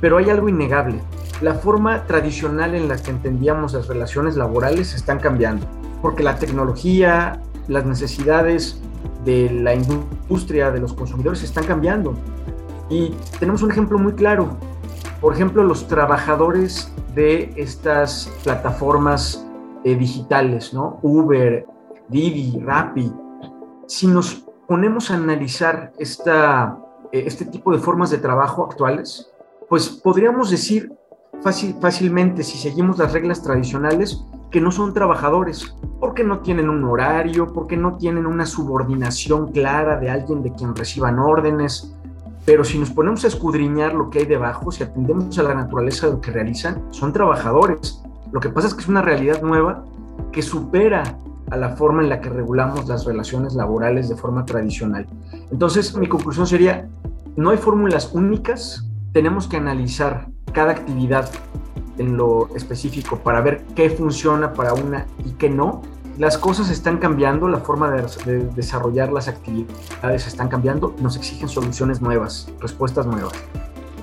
Pero 0.00 0.18
hay 0.18 0.30
algo 0.30 0.48
innegable. 0.48 1.00
La 1.40 1.54
forma 1.54 2.06
tradicional 2.06 2.76
en 2.76 2.86
la 2.86 2.96
que 2.96 3.10
entendíamos 3.10 3.72
las 3.72 3.88
relaciones 3.88 4.36
laborales 4.36 4.94
están 4.94 5.18
cambiando 5.18 5.81
porque 6.02 6.22
la 6.22 6.36
tecnología, 6.36 7.40
las 7.68 7.86
necesidades 7.86 8.82
de 9.24 9.48
la 9.50 9.74
industria, 9.74 10.70
de 10.70 10.80
los 10.80 10.92
consumidores 10.92 11.42
están 11.42 11.64
cambiando. 11.64 12.14
Y 12.90 13.14
tenemos 13.38 13.62
un 13.62 13.70
ejemplo 13.70 13.98
muy 13.98 14.12
claro. 14.12 14.58
Por 15.20 15.32
ejemplo, 15.32 15.62
los 15.62 15.86
trabajadores 15.86 16.92
de 17.14 17.52
estas 17.56 18.30
plataformas 18.42 19.46
eh, 19.84 19.94
digitales, 19.94 20.74
¿no? 20.74 20.98
Uber, 21.02 21.64
Didi, 22.08 22.58
Rappi. 22.60 23.12
Si 23.86 24.06
nos 24.06 24.44
ponemos 24.66 25.10
a 25.10 25.14
analizar 25.14 25.92
esta, 25.98 26.76
eh, 27.12 27.24
este 27.26 27.44
tipo 27.44 27.72
de 27.72 27.78
formas 27.78 28.10
de 28.10 28.18
trabajo 28.18 28.64
actuales, 28.64 29.30
pues 29.68 29.88
podríamos 29.88 30.50
decir 30.50 30.92
fácil, 31.42 31.76
fácilmente, 31.80 32.42
si 32.42 32.58
seguimos 32.58 32.98
las 32.98 33.12
reglas 33.12 33.42
tradicionales, 33.42 34.24
que 34.50 34.60
no 34.60 34.70
son 34.70 34.92
trabajadores, 34.92 35.74
porque 35.98 36.24
no 36.24 36.40
tienen 36.40 36.68
un 36.68 36.84
horario, 36.84 37.46
porque 37.52 37.76
no 37.76 37.96
tienen 37.96 38.26
una 38.26 38.46
subordinación 38.46 39.50
clara 39.50 39.98
de 39.98 40.10
alguien 40.10 40.42
de 40.42 40.52
quien 40.52 40.76
reciban 40.76 41.18
órdenes. 41.18 41.94
Pero 42.44 42.64
si 42.64 42.78
nos 42.78 42.90
ponemos 42.90 43.24
a 43.24 43.28
escudriñar 43.28 43.94
lo 43.94 44.10
que 44.10 44.20
hay 44.20 44.26
debajo, 44.26 44.70
si 44.70 44.82
atendemos 44.82 45.38
a 45.38 45.42
la 45.42 45.54
naturaleza 45.54 46.06
de 46.06 46.14
lo 46.14 46.20
que 46.20 46.32
realizan, 46.32 46.82
son 46.90 47.12
trabajadores. 47.12 48.02
Lo 48.30 48.40
que 48.40 48.50
pasa 48.50 48.68
es 48.68 48.74
que 48.74 48.82
es 48.82 48.88
una 48.88 49.02
realidad 49.02 49.42
nueva 49.42 49.84
que 50.32 50.42
supera 50.42 51.02
a 51.50 51.56
la 51.56 51.70
forma 51.70 52.02
en 52.02 52.08
la 52.08 52.20
que 52.20 52.30
regulamos 52.30 52.88
las 52.88 53.04
relaciones 53.04 53.54
laborales 53.54 54.08
de 54.08 54.16
forma 54.16 54.44
tradicional. 54.44 55.06
Entonces, 55.50 55.96
mi 55.96 56.08
conclusión 56.08 56.46
sería, 56.46 56.88
no 57.36 57.50
hay 57.50 57.58
fórmulas 57.58 58.12
únicas, 58.14 58.88
tenemos 59.12 59.46
que 59.46 59.58
analizar 59.58 60.31
cada 60.52 60.72
actividad 60.72 61.30
en 61.98 62.16
lo 62.16 62.54
específico 62.54 63.18
para 63.18 63.40
ver 63.40 63.64
qué 63.74 63.90
funciona 63.90 64.52
para 64.52 64.74
una 64.74 65.06
y 65.24 65.30
qué 65.32 65.50
no. 65.50 65.82
Las 66.18 66.36
cosas 66.36 66.70
están 66.70 66.98
cambiando, 66.98 67.48
la 67.48 67.58
forma 67.58 67.90
de, 67.90 68.38
desarrollar 68.54 69.12
las 69.12 69.28
actividades 69.28 70.26
están 70.26 70.48
cambiando, 70.48 70.94
nos 71.00 71.16
exigen 71.16 71.48
soluciones 71.48 72.02
nuevas, 72.02 72.48
respuestas 72.60 73.06
nuevas. 73.06 73.32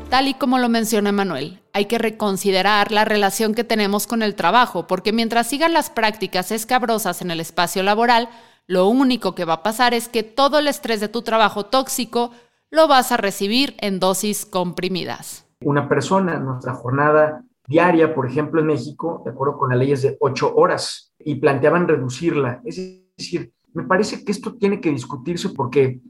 Tal 0.09 0.27
y 0.27 0.33
como 0.33 0.57
lo 0.57 0.69
menciona 0.69 1.11
Manuel, 1.11 1.61
hay 1.71 1.85
que 1.85 1.99
reconsiderar 1.99 2.91
la 2.91 3.05
relación 3.05 3.53
que 3.53 3.63
tenemos 3.63 4.07
con 4.07 4.23
el 4.23 4.33
trabajo, 4.33 4.87
porque 4.87 5.13
mientras 5.13 5.47
sigan 5.47 5.71
las 5.71 5.91
prácticas 5.91 6.51
escabrosas 6.51 7.21
en 7.21 7.29
el 7.29 7.39
espacio 7.39 7.83
laboral, 7.83 8.27
lo 8.65 8.87
único 8.87 9.35
que 9.35 9.45
va 9.45 9.53
a 9.53 9.63
pasar 9.63 9.93
es 9.93 10.07
que 10.07 10.23
todo 10.23 10.57
el 10.57 10.67
estrés 10.67 10.99
de 10.99 11.09
tu 11.09 11.21
trabajo 11.21 11.67
tóxico 11.67 12.31
lo 12.71 12.87
vas 12.87 13.11
a 13.11 13.17
recibir 13.17 13.75
en 13.79 13.99
dosis 13.99 14.47
comprimidas. 14.47 15.45
Una 15.61 15.89
persona, 15.89 16.39
nuestra 16.39 16.73
jornada 16.73 17.43
diaria, 17.67 18.15
por 18.15 18.25
ejemplo, 18.25 18.61
en 18.61 18.67
México, 18.67 19.21
de 19.25 19.31
acuerdo 19.31 19.57
con 19.57 19.69
las 19.69 19.77
leyes 19.77 20.01
de 20.01 20.17
ocho 20.19 20.55
horas, 20.55 21.13
y 21.19 21.35
planteaban 21.35 21.87
reducirla. 21.87 22.61
Es 22.63 22.77
decir, 23.17 23.53
me 23.73 23.83
parece 23.83 24.23
que 24.23 24.31
esto 24.31 24.55
tiene 24.55 24.81
que 24.81 24.89
discutirse 24.89 25.49
porque 25.49 26.01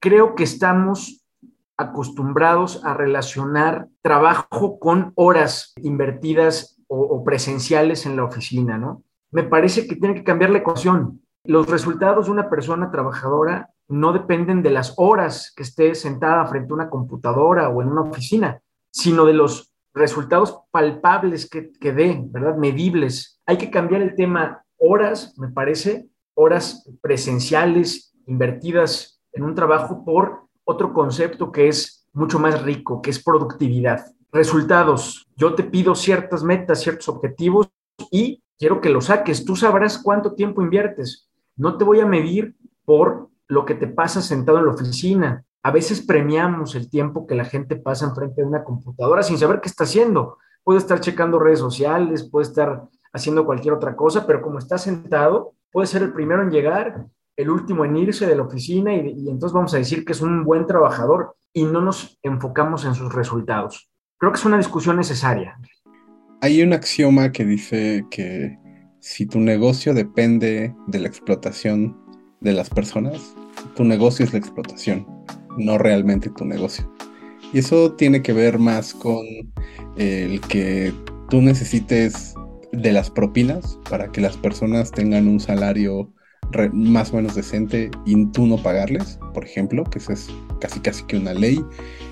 creo 0.00 0.34
que 0.34 0.44
estamos 0.44 1.24
acostumbrados 1.76 2.84
a 2.84 2.94
relacionar 2.94 3.88
trabajo 4.02 4.78
con 4.78 5.12
horas 5.14 5.74
invertidas 5.82 6.82
o, 6.88 7.22
presenciales 7.24 8.06
en 8.06 8.16
la 8.16 8.24
oficina, 8.24 8.78
¿no? 8.78 9.02
Me 9.30 9.42
parece 9.42 9.86
que 9.86 9.96
tiene 9.96 10.14
que 10.14 10.24
cambiar 10.24 10.50
la 10.50 10.58
ecuación. 10.58 11.20
Los 11.44 11.68
resultados 11.68 12.26
de 12.26 12.32
una 12.32 12.48
persona 12.48 12.90
trabajadora 12.90 13.70
no 13.88 14.12
dependen 14.12 14.62
de 14.62 14.70
las 14.70 14.94
horas 14.96 15.52
que 15.54 15.64
esté 15.64 15.94
sentada 15.94 16.46
frente 16.46 16.72
a 16.72 16.74
una 16.74 16.90
computadora 16.90 17.68
o 17.68 17.82
en 17.82 17.88
una 17.88 18.02
oficina, 18.02 18.60
sino 18.96 19.26
de 19.26 19.34
los 19.34 19.74
resultados 19.92 20.58
palpables 20.70 21.50
que, 21.50 21.70
que 21.70 21.92
dé, 21.92 22.18
¿verdad? 22.28 22.56
Medibles. 22.56 23.38
Hay 23.44 23.58
que 23.58 23.70
cambiar 23.70 24.00
el 24.00 24.14
tema 24.14 24.64
horas, 24.78 25.34
me 25.38 25.48
parece, 25.48 26.08
horas 26.32 26.90
presenciales 27.02 28.14
invertidas 28.26 29.20
en 29.32 29.44
un 29.44 29.54
trabajo 29.54 30.02
por 30.02 30.46
otro 30.64 30.94
concepto 30.94 31.52
que 31.52 31.68
es 31.68 32.08
mucho 32.14 32.38
más 32.38 32.62
rico, 32.62 33.02
que 33.02 33.10
es 33.10 33.22
productividad. 33.22 34.06
Resultados. 34.32 35.26
Yo 35.36 35.54
te 35.54 35.62
pido 35.62 35.94
ciertas 35.94 36.42
metas, 36.42 36.80
ciertos 36.80 37.10
objetivos 37.10 37.68
y 38.10 38.42
quiero 38.58 38.80
que 38.80 38.88
los 38.88 39.06
saques. 39.06 39.44
Tú 39.44 39.56
sabrás 39.56 39.98
cuánto 39.98 40.32
tiempo 40.32 40.62
inviertes. 40.62 41.28
No 41.54 41.76
te 41.76 41.84
voy 41.84 42.00
a 42.00 42.06
medir 42.06 42.56
por 42.86 43.28
lo 43.46 43.66
que 43.66 43.74
te 43.74 43.88
pasa 43.88 44.22
sentado 44.22 44.58
en 44.58 44.66
la 44.66 44.72
oficina. 44.72 45.44
A 45.66 45.72
veces 45.72 46.00
premiamos 46.00 46.76
el 46.76 46.88
tiempo 46.88 47.26
que 47.26 47.34
la 47.34 47.44
gente 47.44 47.74
pasa 47.74 48.06
enfrente 48.06 48.40
de 48.40 48.46
una 48.46 48.62
computadora 48.62 49.24
sin 49.24 49.36
saber 49.36 49.60
qué 49.60 49.68
está 49.68 49.82
haciendo. 49.82 50.38
Puede 50.62 50.78
estar 50.78 51.00
checando 51.00 51.40
redes 51.40 51.58
sociales, 51.58 52.22
puede 52.30 52.46
estar 52.46 52.84
haciendo 53.12 53.44
cualquier 53.44 53.74
otra 53.74 53.96
cosa, 53.96 54.28
pero 54.28 54.42
como 54.42 54.60
está 54.60 54.78
sentado, 54.78 55.54
puede 55.72 55.88
ser 55.88 56.02
el 56.02 56.12
primero 56.12 56.44
en 56.44 56.52
llegar, 56.52 57.06
el 57.34 57.50
último 57.50 57.84
en 57.84 57.96
irse 57.96 58.28
de 58.28 58.36
la 58.36 58.44
oficina 58.44 58.94
y, 58.94 59.28
entonces 59.28 59.52
vamos 59.52 59.74
a 59.74 59.78
decir 59.78 60.04
que 60.04 60.12
es 60.12 60.20
un 60.20 60.44
buen 60.44 60.68
trabajador 60.68 61.34
y 61.52 61.64
no 61.64 61.80
nos 61.80 62.16
enfocamos 62.22 62.84
en 62.84 62.94
sus 62.94 63.12
resultados. 63.12 63.90
Creo 64.18 64.30
que 64.30 64.38
es 64.38 64.44
una 64.44 64.58
discusión 64.58 64.96
necesaria. 64.96 65.58
Hay 66.42 66.62
un 66.62 66.74
axioma 66.74 67.32
que 67.32 67.44
dice 67.44 68.06
que 68.08 68.56
si 69.00 69.26
tu 69.26 69.40
negocio 69.40 69.94
depende 69.94 70.76
de 70.86 71.00
la 71.00 71.08
explotación 71.08 71.98
de 72.40 72.52
las 72.52 72.70
personas, 72.70 73.34
tu 73.74 73.82
negocio 73.82 74.24
es 74.24 74.32
la 74.32 74.38
explotación, 74.38 75.15
no 75.56 75.78
realmente 75.78 76.30
tu 76.30 76.44
negocio. 76.44 76.90
Y 77.52 77.58
eso 77.58 77.92
tiene 77.92 78.22
que 78.22 78.32
ver 78.32 78.58
más 78.58 78.92
con 78.92 79.24
el 79.96 80.40
que 80.42 80.92
tú 81.30 81.40
necesites 81.40 82.34
de 82.72 82.92
las 82.92 83.10
propinas 83.10 83.78
para 83.88 84.10
que 84.10 84.20
las 84.20 84.36
personas 84.36 84.90
tengan 84.90 85.28
un 85.28 85.40
salario 85.40 86.12
más 86.72 87.12
o 87.12 87.16
menos 87.16 87.34
decente 87.34 87.90
y 88.04 88.26
tú 88.26 88.46
no 88.46 88.56
pagarles, 88.56 89.18
por 89.34 89.44
ejemplo, 89.44 89.84
que 89.84 89.98
eso 89.98 90.12
es 90.12 90.28
casi 90.60 90.80
casi 90.80 91.04
que 91.04 91.16
una 91.16 91.34
ley 91.34 91.62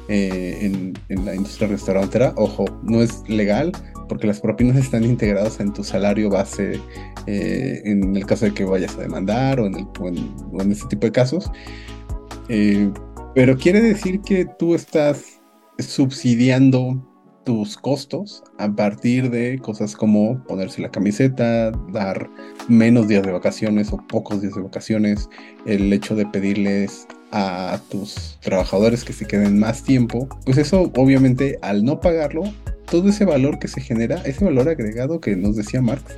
eh, 0.08 0.92
en, 1.08 1.24
la 1.24 1.34
industria 1.34 1.68
restaurantera. 1.68 2.32
Ojo, 2.36 2.64
no 2.82 3.00
es 3.00 3.22
legal 3.28 3.72
porque 4.08 4.26
las 4.26 4.40
propinas 4.40 4.76
están 4.76 5.04
integradas 5.04 5.60
en 5.60 5.72
tu 5.72 5.84
salario 5.84 6.30
base 6.30 6.80
eh, 7.26 7.82
en 7.84 8.16
el 8.16 8.26
caso 8.26 8.46
de 8.46 8.54
que 8.54 8.64
vayas 8.64 8.96
a 8.96 9.02
demandar 9.02 9.60
o 9.60 9.66
en, 9.66 9.76
el, 9.76 10.72
ese 10.72 10.86
tipo 10.88 11.06
de 11.06 11.12
casos. 11.12 11.50
Eh, 12.48 12.90
pero 13.34 13.56
quiere 13.56 13.80
decir 13.80 14.20
que 14.20 14.46
tú 14.58 14.74
estás 14.74 15.40
subsidiando 15.78 17.02
tus 17.44 17.76
costos 17.76 18.42
a 18.58 18.74
partir 18.74 19.30
de 19.30 19.58
cosas 19.58 19.94
como 19.94 20.42
ponerse 20.44 20.80
la 20.80 20.90
camiseta, 20.90 21.72
dar 21.92 22.30
menos 22.68 23.08
días 23.08 23.22
de 23.22 23.32
vacaciones 23.32 23.92
o 23.92 23.98
pocos 23.98 24.40
días 24.40 24.54
de 24.54 24.62
vacaciones, 24.62 25.28
el 25.66 25.92
hecho 25.92 26.14
de 26.14 26.26
pedirles 26.26 27.06
a 27.32 27.80
tus 27.90 28.38
trabajadores 28.40 29.04
que 29.04 29.12
se 29.12 29.26
queden 29.26 29.58
más 29.58 29.82
tiempo, 29.82 30.28
pues 30.46 30.56
eso 30.56 30.90
obviamente 30.96 31.58
al 31.62 31.84
no 31.84 32.00
pagarlo, 32.00 32.44
todo 32.90 33.08
ese 33.08 33.24
valor 33.24 33.58
que 33.58 33.68
se 33.68 33.80
genera, 33.80 34.22
ese 34.24 34.44
valor 34.44 34.68
agregado 34.68 35.20
que 35.20 35.36
nos 35.36 35.56
decía 35.56 35.82
Marx, 35.82 36.16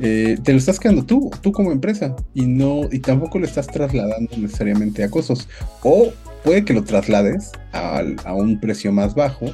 eh, 0.00 0.38
te 0.42 0.52
lo 0.52 0.58
estás 0.58 0.80
quedando 0.80 1.04
tú, 1.04 1.30
tú 1.40 1.52
como 1.52 1.70
empresa, 1.70 2.16
y 2.32 2.46
no, 2.46 2.82
y 2.90 2.98
tampoco 2.98 3.38
lo 3.38 3.44
estás 3.44 3.66
trasladando 3.66 4.36
necesariamente 4.36 5.04
a 5.04 5.10
costos. 5.10 5.48
O 5.82 6.12
puede 6.44 6.64
que 6.64 6.74
lo 6.74 6.84
traslades 6.84 7.50
a 7.72 8.34
un 8.34 8.60
precio 8.60 8.92
más 8.92 9.14
bajo, 9.14 9.46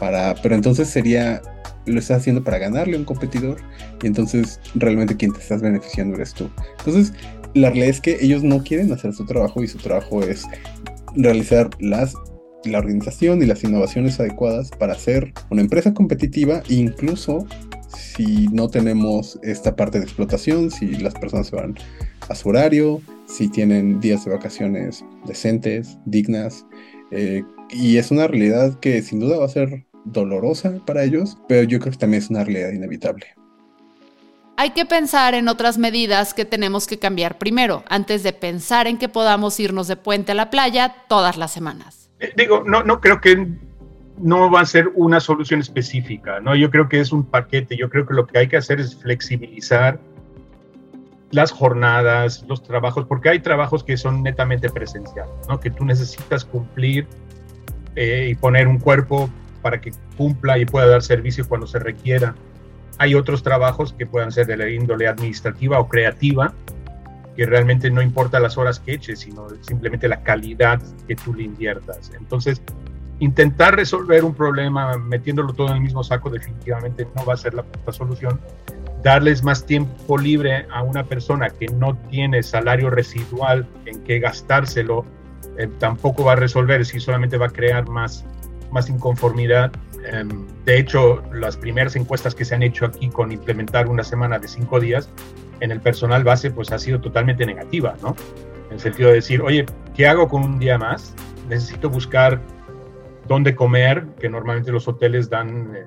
para, 0.00 0.34
pero 0.42 0.54
entonces 0.54 0.88
sería, 0.88 1.42
lo 1.86 1.98
estás 1.98 2.18
haciendo 2.18 2.42
para 2.42 2.58
ganarle 2.58 2.96
a 2.96 2.98
un 2.98 3.04
competidor 3.04 3.58
y 4.02 4.06
entonces 4.06 4.60
realmente 4.74 5.16
quien 5.16 5.32
te 5.32 5.40
estás 5.40 5.62
beneficiando 5.62 6.16
eres 6.16 6.34
tú. 6.34 6.50
Entonces, 6.78 7.12
la 7.54 7.68
realidad 7.68 7.90
es 7.90 8.00
que 8.00 8.18
ellos 8.20 8.42
no 8.42 8.62
quieren 8.62 8.92
hacer 8.92 9.12
su 9.12 9.24
trabajo 9.26 9.62
y 9.62 9.68
su 9.68 9.78
trabajo 9.78 10.22
es 10.22 10.44
realizar 11.14 11.70
las 11.80 12.14
la 12.64 12.78
organización 12.78 13.40
y 13.40 13.46
las 13.46 13.62
innovaciones 13.62 14.18
adecuadas 14.18 14.70
para 14.70 14.94
ser 14.96 15.32
una 15.48 15.62
empresa 15.62 15.94
competitiva, 15.94 16.62
incluso 16.68 17.46
si 17.96 18.48
no 18.48 18.68
tenemos 18.68 19.38
esta 19.42 19.76
parte 19.76 19.98
de 19.98 20.04
explotación, 20.04 20.70
si 20.70 20.96
las 20.96 21.14
personas 21.14 21.46
se 21.46 21.56
van 21.56 21.76
a 22.28 22.34
su 22.34 22.48
horario, 22.48 23.00
si 23.28 23.48
tienen 23.48 24.00
días 24.00 24.24
de 24.24 24.32
vacaciones 24.32 25.04
decentes, 25.26 25.98
dignas. 26.06 26.66
Eh, 27.10 27.44
y 27.70 27.98
es 27.98 28.10
una 28.10 28.26
realidad 28.26 28.78
que 28.80 29.02
sin 29.02 29.20
duda 29.20 29.38
va 29.38 29.44
a 29.44 29.48
ser 29.48 29.86
dolorosa 30.04 30.80
para 30.86 31.04
ellos, 31.04 31.36
pero 31.48 31.68
yo 31.68 31.78
creo 31.78 31.92
que 31.92 31.98
también 31.98 32.22
es 32.22 32.30
una 32.30 32.44
realidad 32.44 32.72
inevitable. 32.72 33.26
Hay 34.56 34.70
que 34.70 34.86
pensar 34.86 35.34
en 35.34 35.46
otras 35.46 35.78
medidas 35.78 36.34
que 36.34 36.44
tenemos 36.44 36.88
que 36.88 36.98
cambiar 36.98 37.38
primero, 37.38 37.84
antes 37.88 38.24
de 38.24 38.32
pensar 38.32 38.88
en 38.88 38.98
que 38.98 39.08
podamos 39.08 39.60
irnos 39.60 39.86
de 39.86 39.96
puente 39.96 40.32
a 40.32 40.34
la 40.34 40.50
playa 40.50 40.96
todas 41.08 41.36
las 41.36 41.52
semanas. 41.52 42.10
Eh, 42.18 42.32
digo, 42.36 42.64
no, 42.66 42.82
no 42.82 43.00
creo 43.00 43.20
que 43.20 43.46
no 44.20 44.50
va 44.50 44.62
a 44.62 44.66
ser 44.66 44.90
una 44.96 45.20
solución 45.20 45.60
específica, 45.60 46.40
¿no? 46.40 46.56
Yo 46.56 46.70
creo 46.70 46.88
que 46.88 46.98
es 46.98 47.12
un 47.12 47.24
paquete, 47.24 47.76
yo 47.76 47.88
creo 47.88 48.04
que 48.06 48.14
lo 48.14 48.26
que 48.26 48.38
hay 48.38 48.48
que 48.48 48.56
hacer 48.56 48.80
es 48.80 48.96
flexibilizar 48.96 50.00
las 51.30 51.50
jornadas, 51.52 52.44
los 52.48 52.62
trabajos, 52.62 53.06
porque 53.06 53.28
hay 53.28 53.40
trabajos 53.40 53.84
que 53.84 53.96
son 53.96 54.22
netamente 54.22 54.70
presenciales, 54.70 55.32
¿no? 55.48 55.60
Que 55.60 55.70
tú 55.70 55.84
necesitas 55.84 56.44
cumplir 56.44 57.06
eh, 57.96 58.28
y 58.30 58.34
poner 58.34 58.68
un 58.68 58.78
cuerpo 58.78 59.28
para 59.62 59.80
que 59.80 59.92
cumpla 60.16 60.58
y 60.58 60.64
pueda 60.64 60.86
dar 60.86 61.02
servicio 61.02 61.46
cuando 61.46 61.66
se 61.66 61.78
requiera. 61.78 62.34
Hay 62.98 63.14
otros 63.14 63.42
trabajos 63.42 63.92
que 63.92 64.06
puedan 64.06 64.32
ser 64.32 64.46
de 64.46 64.56
la 64.56 64.68
índole 64.68 65.06
administrativa 65.06 65.78
o 65.78 65.88
creativa, 65.88 66.54
que 67.36 67.46
realmente 67.46 67.90
no 67.90 68.02
importa 68.02 68.40
las 68.40 68.58
horas 68.58 68.80
que 68.80 68.94
eches, 68.94 69.20
sino 69.20 69.48
simplemente 69.60 70.08
la 70.08 70.22
calidad 70.22 70.80
que 71.06 71.14
tú 71.14 71.34
le 71.34 71.44
inviertas. 71.44 72.10
Entonces, 72.18 72.60
intentar 73.20 73.74
resolver 73.74 74.24
un 74.24 74.34
problema 74.34 74.96
metiéndolo 74.96 75.52
todo 75.52 75.68
en 75.68 75.74
el 75.74 75.80
mismo 75.80 76.04
saco 76.04 76.30
definitivamente 76.30 77.06
no 77.14 77.24
va 77.24 77.34
a 77.34 77.36
ser 77.36 77.54
la, 77.54 77.64
solución. 77.92 78.40
Darles 79.02 79.42
más 79.42 79.64
tiempo 79.64 80.18
libre 80.18 80.66
a 80.70 80.82
una 80.82 81.04
persona 81.04 81.50
que 81.50 81.66
no 81.68 81.96
tiene 82.10 82.42
salario 82.42 82.90
residual 82.90 83.66
en 83.86 84.02
que 84.02 84.18
gastárselo 84.18 85.04
eh, 85.56 85.68
tampoco 85.78 86.24
va 86.24 86.32
a 86.32 86.36
resolver 86.36 86.84
si 86.84 87.00
solamente 87.00 87.36
va 87.36 87.46
a 87.46 87.50
crear 87.50 87.88
más 87.88 88.24
más 88.70 88.88
inconformidad. 88.88 89.72
Em, 90.04 90.46
de 90.64 90.78
hecho, 90.78 91.22
las 91.32 91.56
primeras 91.56 91.96
encuestas 91.96 92.34
que 92.34 92.44
se 92.44 92.54
han 92.54 92.62
hecho 92.62 92.86
aquí 92.86 93.08
con 93.08 93.32
implementar 93.32 93.88
una 93.88 94.04
semana 94.04 94.38
de 94.38 94.48
cinco 94.48 94.80
días 94.80 95.08
en 95.60 95.70
el 95.70 95.80
personal 95.80 96.24
base, 96.24 96.50
pues 96.50 96.70
ha 96.72 96.78
sido 96.78 97.00
totalmente 97.00 97.44
negativa, 97.44 97.96
¿no? 98.02 98.14
En 98.68 98.74
el 98.74 98.80
sentido 98.80 99.08
de 99.08 99.16
decir, 99.16 99.42
oye, 99.42 99.66
¿qué 99.94 100.06
hago 100.06 100.28
con 100.28 100.44
un 100.44 100.58
día 100.58 100.78
más? 100.78 101.14
Necesito 101.48 101.90
buscar 101.90 102.40
dónde 103.26 103.54
comer, 103.54 104.06
que 104.20 104.28
normalmente 104.28 104.70
los 104.70 104.86
hoteles 104.86 105.28
dan 105.28 105.74
eh, 105.74 105.84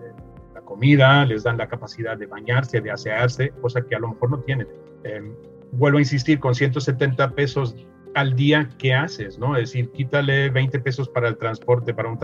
comida, 0.82 1.24
les 1.26 1.44
dan 1.44 1.60
la 1.60 1.67
capacidad 1.67 2.17
de 2.17 2.26
bañarse, 2.26 2.82
de 2.82 2.89
asearse, 2.89 3.52
cosa 3.62 3.84
que 3.84 3.94
a 3.94 4.00
lo 4.00 4.10
mejor 4.10 4.32
no 4.32 4.39
tienen. 4.39 4.67
Em, 5.04 5.36
vuelvo 5.74 6.00
a 6.00 6.02
insistir, 6.02 6.39
con 6.39 6.56
170 6.56 7.36
pesos 7.36 7.76
al 8.15 8.36
día, 8.36 8.67
¿qué 8.80 8.96
haces? 8.96 9.38
¿no? 9.38 9.56
Es 9.56 9.70
decir, 9.70 9.91
quítale 9.91 10.50
20 10.50 10.80
pesos 10.80 11.08
para 11.08 11.28
el 11.28 11.38
transporte, 11.38 11.94
para 11.94 12.10
un 12.10 12.17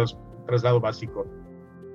traslado 0.47 0.79
básico, 0.79 1.27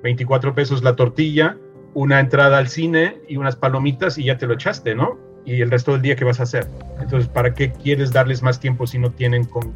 24 0.05 0.55
pesos 0.55 0.85
la 0.85 0.95
tortilla, 0.95 1.59
una 1.95 2.21
entrada 2.21 2.59
al 2.59 2.69
cine 2.69 3.21
y 3.29 3.39
unas 3.39 3.57
palomitas 3.57 4.17
y 4.17 4.27
ya 4.27 4.39
te 4.39 4.47
lo 4.47 4.55
echaste, 4.55 4.95
¿no? 4.95 5.19
Y 5.45 5.63
el 5.63 5.71
resto 5.71 5.91
del 5.93 6.03
día, 6.03 6.15
¿qué 6.15 6.25
vas 6.25 6.39
a 6.39 6.45
hacer? 6.45 6.69
Entonces, 7.01 7.29
¿para 7.29 7.55
qué 7.55 7.73
quieres 7.73 8.13
darles 8.13 8.41
más 8.41 8.61
tiempo 8.61 8.87
si 8.87 9.01
no 9.01 9.11
tienen 9.11 9.47
con 9.47 9.73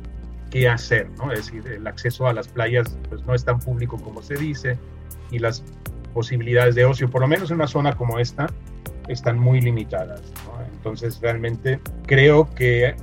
qué 0.50 0.68
hacer, 0.68 1.10
¿no? 1.18 1.32
Es 1.32 1.46
decir, 1.46 1.66
el 1.66 1.84
acceso 1.88 2.28
a 2.28 2.32
las 2.32 2.46
playas 2.46 2.96
pues 3.08 3.26
no 3.26 3.34
es 3.34 3.44
tan 3.44 3.58
público 3.58 4.00
como 4.00 4.22
se 4.22 4.36
dice 4.36 4.78
y 5.32 5.40
las 5.40 5.64
posibilidades 6.16 6.74
de 6.74 6.86
ocio, 6.86 7.10
por 7.10 7.20
lo 7.20 7.28
menos 7.28 7.50
en 7.50 7.56
una 7.56 7.66
zona 7.66 7.94
como 7.94 8.18
esta, 8.18 8.46
están 9.06 9.38
muy 9.38 9.60
limitadas. 9.60 10.22
¿no? 10.46 10.64
Entonces, 10.72 11.20
realmente 11.20 11.78
creo 12.06 12.48
que 12.54 12.96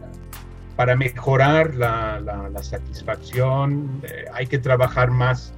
para 0.76 0.96
mejorar 0.96 1.76
la, 1.76 2.50
satisfacción 2.64 4.02
eh, 4.02 4.26
hay 4.34 4.48
que 4.48 4.58
trabajar 4.58 5.12
más 5.12 5.54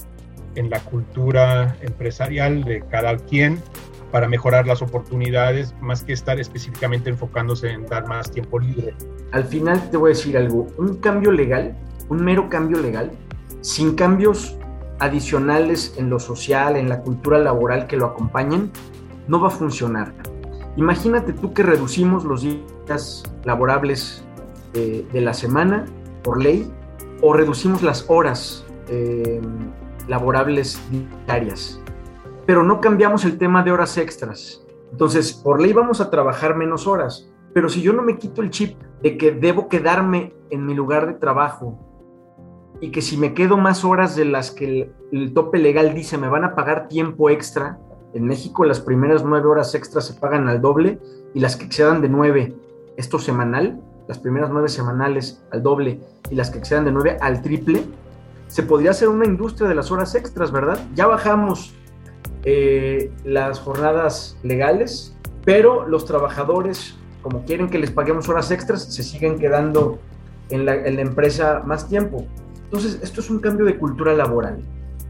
en 0.56 0.70
la 0.70 0.82
cultura 0.82 1.78
empresarial 1.82 2.66
de 2.66 2.82
cada 2.92 3.16
quien 3.16 3.62
para 4.12 4.28
mejorar 4.28 4.68
las 4.68 4.82
oportunidades, 4.82 5.74
más 5.80 6.04
que 6.04 6.12
estar 6.12 6.38
específicamente 6.42 7.10
enfocándose 7.10 7.70
en 7.70 7.86
dar 7.86 8.06
más 8.06 8.32
tiempo 8.32 8.60
libre. 8.60 8.94
Al 9.32 9.46
final 9.46 9.90
te 9.90 9.96
voy 9.96 10.12
a 10.12 10.14
decir 10.14 10.36
algo, 10.36 10.68
un 10.78 10.98
cambio 10.98 11.32
legal, 11.32 11.74
un 12.10 12.22
mero 12.22 12.50
cambio 12.50 12.82
legal, 12.82 13.12
sin 13.62 13.96
cambios 13.96 14.58
adicionales 15.00 15.96
en 15.98 16.10
lo 16.10 16.20
social, 16.20 16.76
en 16.76 16.90
la 16.90 17.02
cultura 17.02 17.40
laboral 17.40 17.88
que 17.88 17.98
lo 17.98 18.06
acompañen, 18.06 18.72
no 19.28 19.40
va 19.40 19.48
a 19.48 19.52
funcionar. 19.52 20.14
Imagínate 20.78 21.34
tú 21.34 21.54
que 21.54 21.64
reducimos 21.64 22.26
los 22.26 22.42
días 22.42 23.24
laborables 23.44 24.26
eh, 24.74 25.06
de 25.12 25.22
la 25.22 25.34
semana 25.34 25.86
por 26.24 26.42
ley 26.42 26.72
o 27.22 27.34
reducimos 27.34 27.82
las 27.82 28.06
horas 28.10 28.66
eh, 28.90 29.42
laborables 30.08 30.80
diarias, 31.26 31.80
pero 32.46 32.64
no 32.64 32.82
cambiamos 32.82 33.26
el 33.26 33.38
tema 33.38 33.64
de 33.64 33.72
horas 33.72 33.98
extras. 33.98 34.66
Entonces, 34.92 35.34
por 35.34 35.62
ley 35.62 35.74
vamos 35.74 36.02
a 36.02 36.10
trabajar 36.10 36.56
menos 36.56 36.88
horas, 36.88 37.30
pero 37.54 37.70
si 37.70 37.82
yo 37.82 37.94
no 37.94 38.02
me 38.02 38.18
quito 38.18 38.42
el 38.42 38.50
chip 38.50 38.78
de 39.02 39.18
que 39.18 39.32
debo 39.32 39.70
quedarme 39.70 40.34
en 40.50 40.66
mi 40.66 40.74
lugar 40.74 41.08
de 41.08 41.14
trabajo 41.14 41.95
y 42.82 42.92
que 42.92 43.02
si 43.02 43.18
me 43.18 43.34
quedo 43.34 43.58
más 43.58 43.86
horas 43.86 44.16
de 44.16 44.26
las 44.26 44.52
que 44.52 44.92
el, 45.12 45.34
tope 45.34 45.58
legal 45.58 45.94
dice 45.94 46.18
me 46.18 46.28
van 46.28 46.44
a 46.44 46.56
pagar 46.56 46.88
tiempo 46.88 47.30
extra, 47.30 47.80
en 48.14 48.26
México 48.26 48.66
las 48.66 48.80
primeras 48.80 49.24
nueve 49.24 49.48
horas 49.48 49.76
extras 49.76 50.08
se 50.08 50.14
pagan 50.14 50.48
al 50.48 50.62
doble 50.62 51.00
y 51.34 51.40
las 51.40 51.56
que 51.56 51.66
excedan 51.66 52.02
de 52.02 52.10
nueve, 52.10 52.56
esto 52.98 53.20
semanal, 53.20 53.82
las 54.08 54.20
primeras 54.20 54.50
nueve 54.52 54.70
semanales 54.70 55.44
al 55.52 55.64
doble 55.64 56.00
y 56.30 56.36
las 56.36 56.50
que 56.50 56.60
excedan 56.60 56.86
de 56.86 56.92
nueve 56.92 57.18
al 57.22 57.42
triple, 57.42 57.84
se 58.48 58.64
podría 58.64 58.92
hacer 58.92 59.10
una 59.10 59.26
industria 59.26 59.68
de 59.68 59.76
las 59.76 59.92
horas 59.92 60.16
extras, 60.16 60.52
¿verdad? 60.52 60.80
Ya 60.94 61.08
bajamos 61.08 61.74
eh, 62.44 63.12
las 63.24 63.60
jornadas 63.60 64.38
legales, 64.44 65.18
pero 65.44 65.88
los 65.88 66.06
trabajadores, 66.06 66.96
como 67.22 67.44
quieren 67.44 67.70
que 67.70 67.80
les 67.80 67.92
paguemos 67.92 68.30
horas 68.30 68.52
extras, 68.52 68.94
se 68.94 69.04
siguen 69.04 69.40
quedando 69.40 70.00
en 70.50 70.66
la, 70.66 70.76
en 70.76 70.96
la 70.96 71.02
empresa 71.02 71.64
más 71.66 71.90
tiempo. 71.90 72.26
Entonces, 72.76 73.00
esto 73.02 73.22
es 73.22 73.30
un 73.30 73.40
cambio 73.40 73.66
de 73.66 73.78
cultura 73.78 74.14
laboral, 74.14 74.58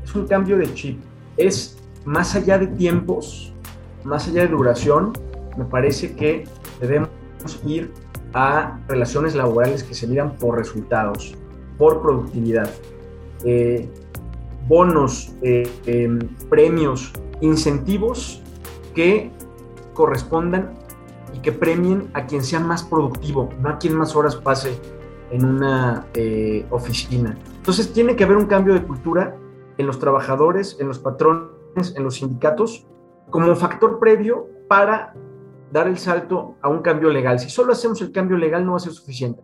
es 0.04 0.13
un 0.13 0.28
cambio 0.28 0.56
de 0.56 0.71
chip, 0.75 0.99
es 1.36 1.80
más 2.06 2.36
allá 2.36 2.60
de 2.60 2.67
tiempos, 2.67 3.54
más 4.04 4.28
allá 4.28 4.43
de 4.43 4.49
duración, 4.49 5.13
me 5.58 5.65
parece 5.65 6.15
que 6.15 6.43
debemos 6.80 7.10
ir 7.65 7.91
a 8.36 8.80
relaciones 8.88 9.34
laborales 9.34 9.84
que 9.84 9.95
se 9.95 10.06
miran 10.06 10.36
por 10.36 10.60
resultados, 10.60 11.34
por 11.80 12.04
productividad. 12.04 12.69
Eh, 13.43 13.89
bonos, 14.67 15.34
eh, 15.41 15.67
em, 15.88 16.19
premios, 16.51 17.13
incentivos 17.41 18.43
que 18.93 19.32
correspondan 19.95 20.75
y 21.34 21.39
que 21.39 21.51
premien 21.51 22.12
a 22.13 22.28
quien 22.28 22.43
sea 22.43 22.60
más 22.60 22.84
productivo, 22.84 23.49
no 23.60 23.69
a 23.69 23.80
quien 23.80 23.95
más 23.95 24.15
horas 24.15 24.36
pase 24.36 24.80
en 25.32 25.45
una 25.45 26.06
eh, 26.13 26.63
oficina. 26.69 27.36
Entonces 27.65 27.91
tiene 27.93 28.15
que 28.15 28.23
haber 28.23 28.38
un 28.38 28.45
cambio 28.45 28.75
de 28.75 28.84
cultura 28.84 29.36
en 29.80 29.88
los 29.88 29.97
trabajadores, 29.97 30.78
en 30.80 30.88
los 30.88 30.99
patrones, 30.99 31.95
en 31.95 32.04
los 32.04 32.17
sindicatos, 32.17 32.86
como 33.32 33.56
factor 33.56 33.97
previo 33.97 34.47
para 34.69 35.15
dar 35.71 35.88
el 35.88 35.97
salto 35.97 36.58
a 36.62 36.69
un 36.69 36.84
cambio 36.84 37.10
legal. 37.10 37.39
Si 37.39 37.49
solo 37.49 37.73
hacemos 37.73 37.99
el 38.04 38.12
cambio 38.12 38.38
legal 38.38 38.63
no 38.63 38.73
va 38.73 38.78
a 38.78 38.82
ser 38.82 38.93
suficiente. 38.93 39.41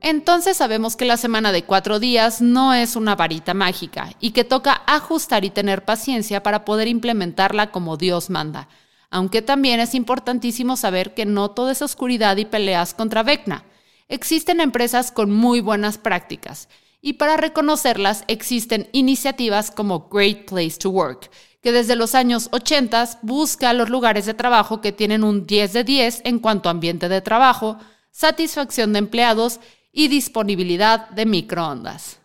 Entonces 0.00 0.56
sabemos 0.56 0.96
que 0.96 1.04
la 1.04 1.18
semana 1.18 1.52
de 1.52 1.64
cuatro 1.64 1.98
días 1.98 2.40
no 2.40 2.72
es 2.72 2.96
una 2.96 3.14
varita 3.14 3.52
mágica 3.52 4.14
y 4.20 4.30
que 4.30 4.44
toca 4.44 4.80
ajustar 4.86 5.44
y 5.44 5.50
tener 5.50 5.84
paciencia 5.84 6.42
para 6.42 6.64
poder 6.64 6.88
implementarla 6.88 7.70
como 7.70 7.98
Dios 7.98 8.30
manda. 8.30 8.70
Aunque 9.10 9.42
también 9.42 9.80
es 9.80 9.94
importantísimo 9.94 10.78
saber 10.78 11.12
que 11.12 11.26
no 11.26 11.50
todo 11.50 11.68
es 11.68 11.82
oscuridad 11.82 12.38
y 12.38 12.46
peleas 12.46 12.94
contra 12.94 13.22
Vecna. 13.22 13.64
Existen 14.08 14.62
empresas 14.62 15.12
con 15.12 15.30
muy 15.30 15.60
buenas 15.60 15.98
prácticas 15.98 16.70
y 17.06 17.12
para 17.12 17.36
reconocerlas 17.36 18.24
existen 18.28 18.88
iniciativas 18.92 19.70
como 19.70 20.08
Great 20.08 20.46
Place 20.46 20.78
to 20.78 20.88
Work, 20.88 21.30
que 21.60 21.70
desde 21.70 21.96
los 21.96 22.14
años 22.14 22.48
80 22.50 23.18
busca 23.20 23.74
los 23.74 23.90
lugares 23.90 24.24
de 24.24 24.32
trabajo 24.32 24.80
que 24.80 24.90
tienen 24.90 25.22
un 25.22 25.46
10 25.46 25.74
de 25.74 25.84
10 25.84 26.22
en 26.24 26.38
cuanto 26.38 26.70
a 26.70 26.72
ambiente 26.72 27.10
de 27.10 27.20
trabajo, 27.20 27.76
satisfacción 28.10 28.94
de 28.94 29.00
empleados 29.00 29.60
y 29.92 30.08
disponibilidad 30.08 31.10
de 31.10 31.26
microondas. 31.26 32.20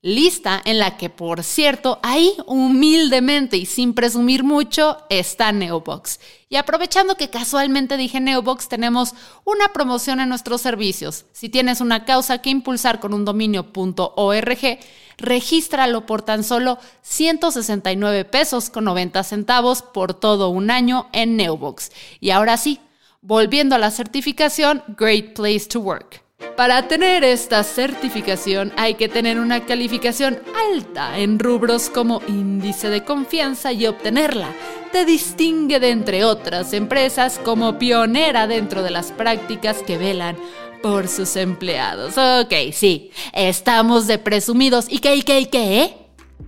Lista 0.00 0.62
en 0.64 0.78
la 0.78 0.96
que, 0.96 1.10
por 1.10 1.42
cierto, 1.42 1.98
ahí 2.04 2.32
humildemente 2.46 3.56
y 3.56 3.66
sin 3.66 3.94
presumir 3.94 4.44
mucho 4.44 4.98
está 5.10 5.50
Neobox. 5.50 6.20
Y 6.48 6.54
aprovechando 6.54 7.16
que 7.16 7.30
casualmente 7.30 7.96
dije 7.96 8.20
Neobox, 8.20 8.68
tenemos 8.68 9.14
una 9.44 9.72
promoción 9.72 10.20
en 10.20 10.28
nuestros 10.28 10.60
servicios. 10.60 11.26
Si 11.32 11.48
tienes 11.48 11.80
una 11.80 12.04
causa 12.04 12.38
que 12.38 12.50
impulsar 12.50 13.00
con 13.00 13.12
un 13.12 13.24
dominio.org, 13.24 14.78
regístralo 15.16 16.06
por 16.06 16.22
tan 16.22 16.44
solo 16.44 16.78
169 17.02 18.24
pesos 18.24 18.70
con 18.70 18.84
90 18.84 19.24
centavos 19.24 19.82
por 19.82 20.14
todo 20.14 20.50
un 20.50 20.70
año 20.70 21.08
en 21.12 21.36
Neobox. 21.36 21.90
Y 22.20 22.30
ahora 22.30 22.56
sí, 22.56 22.78
volviendo 23.20 23.74
a 23.74 23.78
la 23.78 23.90
certificación 23.90 24.84
Great 24.96 25.34
Place 25.34 25.66
to 25.66 25.80
Work. 25.80 26.27
Para 26.56 26.86
tener 26.88 27.24
esta 27.24 27.64
certificación 27.64 28.72
hay 28.76 28.94
que 28.94 29.08
tener 29.08 29.40
una 29.40 29.66
calificación 29.66 30.38
alta 30.72 31.18
en 31.18 31.38
rubros 31.38 31.90
como 31.90 32.20
índice 32.28 32.90
de 32.90 33.04
confianza 33.04 33.72
y 33.72 33.86
obtenerla 33.86 34.48
te 34.92 35.04
distingue 35.04 35.80
de 35.80 35.90
entre 35.90 36.24
otras 36.24 36.72
empresas 36.72 37.40
como 37.44 37.78
pionera 37.78 38.46
dentro 38.46 38.82
de 38.82 38.90
las 38.90 39.12
prácticas 39.12 39.82
que 39.82 39.98
velan 39.98 40.36
por 40.82 41.08
sus 41.08 41.36
empleados. 41.36 42.16
Ok, 42.16 42.72
sí, 42.72 43.10
estamos 43.32 44.06
de 44.06 44.18
presumidos. 44.18 44.86
¿Y 44.90 45.00
qué, 45.00 45.16
y 45.16 45.22
qué, 45.22 45.40
y 45.40 45.46
qué? 45.46 45.96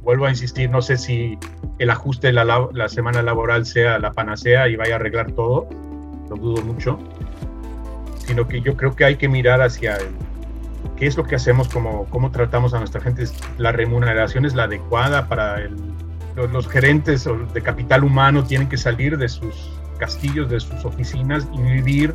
Vuelvo 0.02 0.26
a 0.26 0.30
insistir, 0.30 0.70
no 0.70 0.80
sé 0.80 0.96
si 0.96 1.36
el 1.78 1.90
ajuste 1.90 2.28
de 2.28 2.32
la, 2.32 2.68
la 2.72 2.88
semana 2.88 3.22
laboral 3.22 3.66
sea 3.66 3.98
la 3.98 4.12
panacea 4.12 4.68
y 4.68 4.76
vaya 4.76 4.94
a 4.94 4.96
arreglar 4.96 5.32
todo, 5.32 5.68
lo 6.28 6.36
dudo 6.36 6.62
mucho 6.62 6.98
sino 8.30 8.46
que 8.46 8.60
yo 8.60 8.76
creo 8.76 8.94
que 8.94 9.04
hay 9.04 9.16
que 9.16 9.28
mirar 9.28 9.60
hacia 9.60 9.98
qué 10.96 11.08
es 11.08 11.16
lo 11.16 11.24
que 11.24 11.34
hacemos, 11.34 11.68
como, 11.68 12.04
cómo 12.10 12.30
tratamos 12.30 12.72
a 12.74 12.78
nuestra 12.78 13.00
gente. 13.00 13.24
La 13.58 13.72
remuneración 13.72 14.44
es 14.44 14.54
la 14.54 14.64
adecuada 14.64 15.26
para 15.26 15.60
el, 15.60 15.74
los, 16.36 16.68
gerentes 16.68 17.28
de 17.52 17.60
capital 17.60 18.04
humano, 18.04 18.44
tienen 18.44 18.68
que 18.68 18.76
salir 18.76 19.18
de 19.18 19.28
sus 19.28 19.72
castillos, 19.98 20.48
de 20.48 20.60
sus 20.60 20.84
oficinas 20.84 21.48
y 21.52 21.60
vivir 21.60 22.14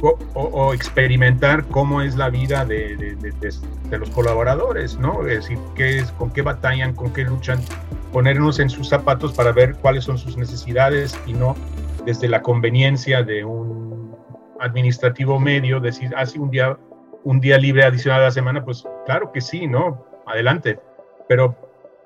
o, 0.00 0.72
experimentar 0.72 1.66
cómo 1.66 2.00
es 2.00 2.16
la 2.16 2.30
vida 2.30 2.64
de, 2.64 2.96
de, 2.96 3.98
los 3.98 4.08
colaboradores, 4.08 4.98
¿no? 4.98 5.26
Es 5.26 5.42
decir, 5.42 5.58
qué 5.74 5.98
es, 5.98 6.10
con 6.12 6.30
qué 6.30 6.40
batallan, 6.40 6.94
con 6.94 7.12
qué 7.12 7.24
luchan, 7.24 7.60
ponernos 8.14 8.60
en 8.60 8.70
sus 8.70 8.88
zapatos 8.88 9.34
para 9.34 9.52
ver 9.52 9.74
cuáles 9.74 10.04
son 10.04 10.16
sus 10.16 10.38
necesidades 10.38 11.14
y 11.26 11.34
no 11.34 11.54
desde 12.06 12.28
la 12.28 12.40
conveniencia 12.40 13.22
de 13.22 13.44
un 13.44 13.83
administrativo 14.64 15.38
medio, 15.38 15.80
decir, 15.80 16.14
hace 16.16 16.38
ah, 16.38 16.42
un 16.42 16.50
día, 16.50 16.78
un 17.22 17.40
día 17.40 17.58
libre 17.58 17.84
adicional 17.84 18.22
a 18.22 18.24
la 18.24 18.30
semana, 18.30 18.64
pues 18.64 18.84
claro 19.06 19.30
que 19.32 19.40
sí, 19.40 19.66
¿no? 19.66 20.04
Adelante. 20.26 20.78
Pero 21.28 21.56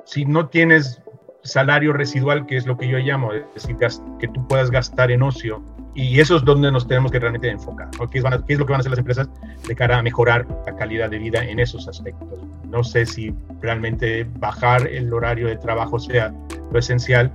si 0.05 0.25
no 0.25 0.49
tienes 0.49 1.01
salario 1.43 1.93
residual, 1.93 2.47
que 2.47 2.57
es 2.57 2.67
lo 2.67 2.77
que 2.77 2.89
yo 2.89 2.99
llamo, 2.99 3.33
es 3.33 3.45
decir, 3.55 3.77
que 4.19 4.29
tú 4.29 4.47
puedas 4.49 4.71
gastar 4.71 5.11
en 5.11 5.23
ocio, 5.23 5.63
y 5.95 6.21
eso 6.21 6.37
es 6.37 6.45
donde 6.45 6.71
nos 6.71 6.87
tenemos 6.87 7.11
que 7.11 7.19
realmente 7.19 7.49
enfocar, 7.49 7.89
¿Qué, 8.11 8.19
es, 8.19 8.25
¿Qué, 8.47 8.53
es, 8.53 8.59
lo 8.59 8.67
que 8.67 8.73
van 8.73 8.79
a 8.79 8.81
hacer 8.81 8.91
las 8.91 8.99
empresas 8.99 9.29
de 9.67 9.75
cara 9.75 9.99
a 9.99 10.03
mejorar 10.03 10.47
la 10.67 10.77
calidad 10.77 11.11
de 11.11 11.19
vida 11.19 11.45
en 11.45 11.59
esos 11.59 11.89
aspectos? 11.89 12.39
No 12.65 12.85
sé 12.85 13.07
si 13.07 13.35
realmente 13.61 14.25
bajar 14.39 14.87
el 14.87 15.13
horario 15.13 15.49
de 15.49 15.57
trabajo 15.57 15.99
sea 15.99 16.33
lo 16.71 16.79
esencial, 16.79 17.33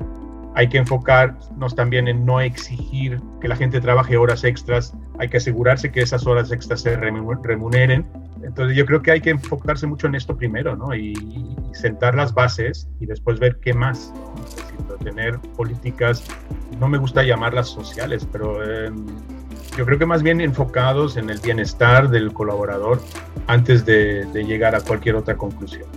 hay 0.55 0.69
que 0.69 0.77
enfocarnos 0.77 1.75
también 1.75 2.07
en 2.07 2.25
no 2.25 2.39
exigir 2.39 3.19
que 3.41 3.47
la 3.47 3.55
gente 3.55 3.81
trabaje 3.81 4.17
horas 4.17 4.43
extras, 4.43 4.93
hay 5.19 5.29
que 5.29 5.37
asegurarse 5.37 5.91
que 5.91 6.01
esas 6.01 6.27
horas 6.27 6.51
extras 6.51 6.81
se 6.81 6.95
remuneren. 6.95 8.05
Entonces 8.43 8.75
yo 8.75 8.85
creo 8.85 9.01
que 9.01 9.11
hay 9.11 9.21
que 9.21 9.31
enfocarse 9.31 9.87
mucho 9.87 10.07
en 10.07 10.15
esto 10.15 10.35
primero, 10.35 10.75
¿no? 10.75 10.93
Y, 10.93 11.13
sentar 11.73 12.13
las 12.13 12.33
bases 12.33 12.87
y 12.99 13.07
después 13.07 13.39
ver 13.39 13.59
qué 13.59 13.73
más. 13.73 14.13
tener 15.03 15.39
políticas, 15.57 16.23
no 16.79 16.87
me 16.87 16.97
gusta 16.97 17.23
llamarlas 17.23 17.67
sociales, 17.67 18.27
pero 18.31 18.63
em, 18.63 19.05
yo 19.75 19.85
creo 19.85 19.97
que 19.97 20.05
más 20.05 20.21
bien 20.21 20.39
enfocados 20.39 21.17
en 21.17 21.29
el 21.29 21.39
bienestar 21.39 22.09
del 22.09 22.31
colaborador 22.31 23.01
antes 23.47 23.85
de, 23.85 24.27
llegar 24.33 24.75
a 24.75 24.81
cualquier 24.81 25.15
otra 25.15 25.35
conclusión. 25.35 25.87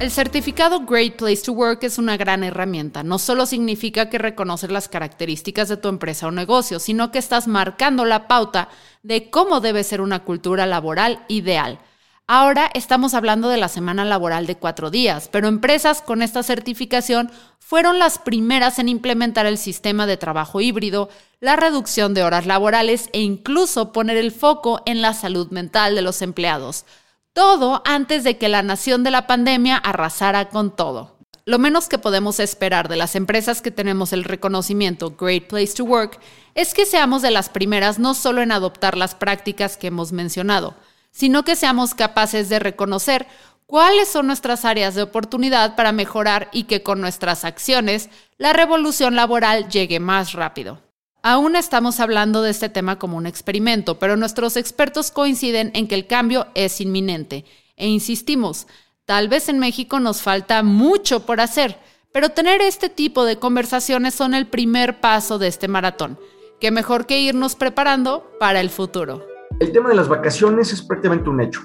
El 0.00 0.10
certificado 0.10 0.86
Great 0.86 1.16
Place 1.16 1.42
to 1.42 1.52
Work 1.52 1.84
es 1.84 1.98
una 1.98 2.16
gran 2.16 2.42
herramienta. 2.42 3.02
No 3.02 3.18
solo 3.18 3.44
significa 3.44 4.08
que 4.08 4.16
reconoces 4.16 4.70
las 4.70 4.88
características 4.88 5.68
de 5.68 5.76
tu 5.76 5.88
empresa 5.88 6.26
o 6.26 6.30
negocio, 6.30 6.80
sino 6.80 7.10
que 7.10 7.18
estás 7.18 7.46
marcando 7.46 8.06
la 8.06 8.26
pauta 8.26 8.70
de 9.02 9.28
cómo 9.28 9.60
debe 9.60 9.84
ser 9.84 10.00
una 10.00 10.24
cultura 10.24 10.64
laboral 10.64 11.22
ideal. 11.28 11.80
Ahora 12.26 12.70
estamos 12.72 13.12
hablando 13.12 13.50
de 13.50 13.58
la 13.58 13.68
semana 13.68 14.06
laboral 14.06 14.46
de 14.46 14.56
cuatro 14.56 14.90
días, 14.90 15.28
pero 15.30 15.48
empresas 15.48 16.00
con 16.00 16.22
esta 16.22 16.42
certificación 16.42 17.30
fueron 17.58 17.98
las 17.98 18.18
primeras 18.18 18.78
en 18.78 18.88
implementar 18.88 19.44
el 19.44 19.58
sistema 19.58 20.06
de 20.06 20.16
trabajo 20.16 20.62
híbrido, 20.62 21.10
la 21.40 21.56
reducción 21.56 22.14
de 22.14 22.22
horas 22.22 22.46
laborales 22.46 23.10
e 23.12 23.20
incluso 23.20 23.92
poner 23.92 24.16
el 24.16 24.32
foco 24.32 24.80
en 24.86 25.02
la 25.02 25.12
salud 25.12 25.50
mental 25.50 25.94
de 25.94 26.00
los 26.00 26.22
empleados. 26.22 26.86
Todo 27.32 27.80
antes 27.84 28.24
de 28.24 28.38
que 28.38 28.48
la 28.48 28.62
nación 28.62 29.04
de 29.04 29.12
la 29.12 29.28
pandemia 29.28 29.76
arrasara 29.76 30.48
con 30.48 30.74
todo. 30.74 31.16
Lo 31.44 31.60
menos 31.60 31.88
que 31.88 31.98
podemos 31.98 32.40
esperar 32.40 32.88
de 32.88 32.96
las 32.96 33.14
empresas 33.14 33.62
que 33.62 33.70
tenemos 33.70 34.12
el 34.12 34.24
reconocimiento 34.24 35.14
Great 35.16 35.46
Place 35.46 35.74
to 35.74 35.84
Work 35.84 36.18
es 36.56 36.74
que 36.74 36.86
seamos 36.86 37.22
de 37.22 37.30
las 37.30 37.48
primeras 37.48 38.00
no 38.00 38.14
solo 38.14 38.42
en 38.42 38.50
adoptar 38.50 38.96
las 38.96 39.14
prácticas 39.14 39.76
que 39.76 39.86
hemos 39.86 40.10
mencionado, 40.10 40.74
sino 41.12 41.44
que 41.44 41.54
seamos 41.54 41.94
capaces 41.94 42.48
de 42.48 42.58
reconocer 42.58 43.28
cuáles 43.66 44.08
son 44.08 44.26
nuestras 44.26 44.64
áreas 44.64 44.96
de 44.96 45.02
oportunidad 45.02 45.76
para 45.76 45.92
mejorar 45.92 46.48
y 46.52 46.64
que 46.64 46.82
con 46.82 47.00
nuestras 47.00 47.44
acciones 47.44 48.10
la 48.38 48.52
revolución 48.52 49.14
laboral 49.14 49.68
llegue 49.68 50.00
más 50.00 50.32
rápido. 50.32 50.82
Aún 51.22 51.54
estamos 51.54 52.00
hablando 52.00 52.40
de 52.40 52.50
este 52.50 52.70
tema 52.70 52.98
como 52.98 53.18
un 53.18 53.26
experimento, 53.26 53.98
pero 53.98 54.16
nuestros 54.16 54.56
expertos 54.56 55.10
coinciden 55.10 55.70
en 55.74 55.86
que 55.86 55.94
el 55.94 56.06
cambio 56.06 56.46
es 56.54 56.80
inminente. 56.80 57.44
E 57.76 57.88
insistimos, 57.88 58.66
tal 59.04 59.28
vez 59.28 59.50
en 59.50 59.58
México 59.58 60.00
nos 60.00 60.22
falta 60.22 60.62
mucho 60.62 61.26
por 61.26 61.42
hacer, 61.42 61.78
pero 62.10 62.30
tener 62.30 62.62
este 62.62 62.88
tipo 62.88 63.26
de 63.26 63.38
conversaciones 63.38 64.14
son 64.14 64.32
el 64.32 64.46
primer 64.46 65.00
paso 65.00 65.38
de 65.38 65.48
este 65.48 65.68
maratón. 65.68 66.18
Qué 66.58 66.70
mejor 66.70 67.04
que 67.04 67.20
irnos 67.20 67.54
preparando 67.54 68.24
para 68.40 68.60
el 68.60 68.70
futuro. 68.70 69.22
El 69.60 69.72
tema 69.72 69.90
de 69.90 69.96
las 69.96 70.08
vacaciones 70.08 70.72
es 70.72 70.80
prácticamente 70.80 71.28
un 71.28 71.42
hecho, 71.42 71.60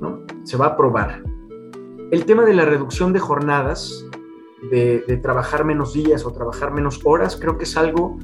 ¿no? 0.00 0.24
Se 0.44 0.56
va 0.56 0.66
a 0.66 0.68
aprobar. 0.70 1.24
El 2.12 2.24
tema 2.26 2.44
de 2.44 2.54
la 2.54 2.64
reducción 2.64 3.12
de 3.12 3.18
jornadas, 3.18 4.04
de 4.70 5.20
trabajar 5.20 5.64
menos 5.64 5.94
días 5.94 6.24
o 6.24 6.32
trabajar 6.32 6.70
menos 6.70 7.00
horas, 7.02 7.36
creo 7.40 7.58
que 7.58 7.64
es 7.64 7.76
algo 7.76 8.20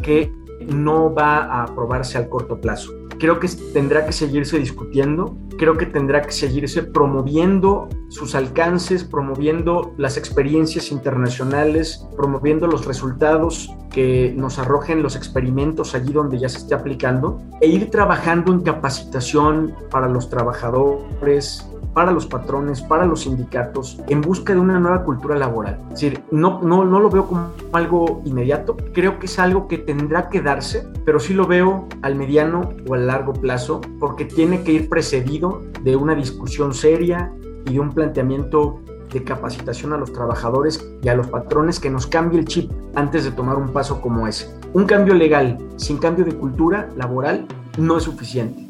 que 0.00 0.32
no 0.66 1.12
va 1.14 1.38
a 1.38 1.62
aprobarse 1.64 2.18
al 2.18 2.28
corto 2.28 2.60
plazo. 2.60 2.92
Creo 3.18 3.38
que 3.38 3.48
tendrá 3.74 4.06
que 4.06 4.12
seguirse 4.12 4.58
discutiendo, 4.58 5.36
creo 5.58 5.76
que 5.76 5.84
tendrá 5.84 6.22
que 6.22 6.32
seguirse 6.32 6.82
promoviendo 6.82 7.88
sus 8.08 8.34
alcances, 8.34 9.04
promoviendo 9.04 9.92
las 9.98 10.16
experiencias 10.16 10.90
internacionales, 10.90 12.06
promoviendo 12.16 12.66
los 12.66 12.86
resultados 12.86 13.70
que 13.90 14.32
nos 14.36 14.58
arrojen 14.58 15.02
los 15.02 15.16
experimentos 15.16 15.94
allí 15.94 16.14
donde 16.14 16.38
ya 16.38 16.48
se 16.48 16.58
esté 16.58 16.74
aplicando 16.74 17.42
e 17.60 17.66
ir 17.66 17.90
trabajando 17.90 18.52
en 18.52 18.60
capacitación 18.60 19.74
para 19.90 20.08
los 20.08 20.30
trabajadores, 20.30 21.69
para 21.94 22.12
los 22.12 22.26
patrones, 22.26 22.80
para 22.82 23.06
los 23.06 23.22
sindicatos, 23.22 24.00
en 24.08 24.20
busca 24.20 24.54
de 24.54 24.60
una 24.60 24.78
nueva 24.78 25.04
cultura 25.04 25.36
laboral. 25.36 25.78
Es 25.88 26.00
decir, 26.00 26.22
no, 26.30 26.60
no, 26.62 26.84
no 26.84 27.00
lo 27.00 27.10
veo 27.10 27.26
como 27.26 27.50
algo 27.72 28.22
inmediato, 28.24 28.76
creo 28.92 29.18
que 29.18 29.26
es 29.26 29.38
algo 29.38 29.68
que 29.68 29.78
tendrá 29.78 30.28
que 30.28 30.40
darse, 30.40 30.86
pero 31.04 31.20
sí 31.20 31.34
lo 31.34 31.46
veo 31.46 31.86
al 32.02 32.14
mediano 32.14 32.70
o 32.88 32.94
al 32.94 33.06
largo 33.06 33.32
plazo, 33.32 33.80
porque 33.98 34.24
tiene 34.24 34.62
que 34.62 34.72
ir 34.72 34.88
precedido 34.88 35.62
de 35.82 35.96
una 35.96 36.14
discusión 36.14 36.74
seria 36.74 37.32
y 37.66 37.74
de 37.74 37.80
un 37.80 37.90
planteamiento 37.90 38.80
de 39.12 39.24
capacitación 39.24 39.92
a 39.92 39.96
los 39.96 40.12
trabajadores 40.12 40.88
y 41.02 41.08
a 41.08 41.14
los 41.14 41.26
patrones 41.26 41.80
que 41.80 41.90
nos 41.90 42.06
cambie 42.06 42.38
el 42.38 42.46
chip 42.46 42.70
antes 42.94 43.24
de 43.24 43.32
tomar 43.32 43.56
un 43.56 43.72
paso 43.72 44.00
como 44.00 44.26
ese. 44.26 44.54
Un 44.72 44.84
cambio 44.84 45.14
legal 45.14 45.58
sin 45.76 45.98
cambio 45.98 46.24
de 46.24 46.34
cultura 46.34 46.88
laboral 46.96 47.46
no 47.76 47.96
es 47.96 48.04
suficiente. 48.04 48.69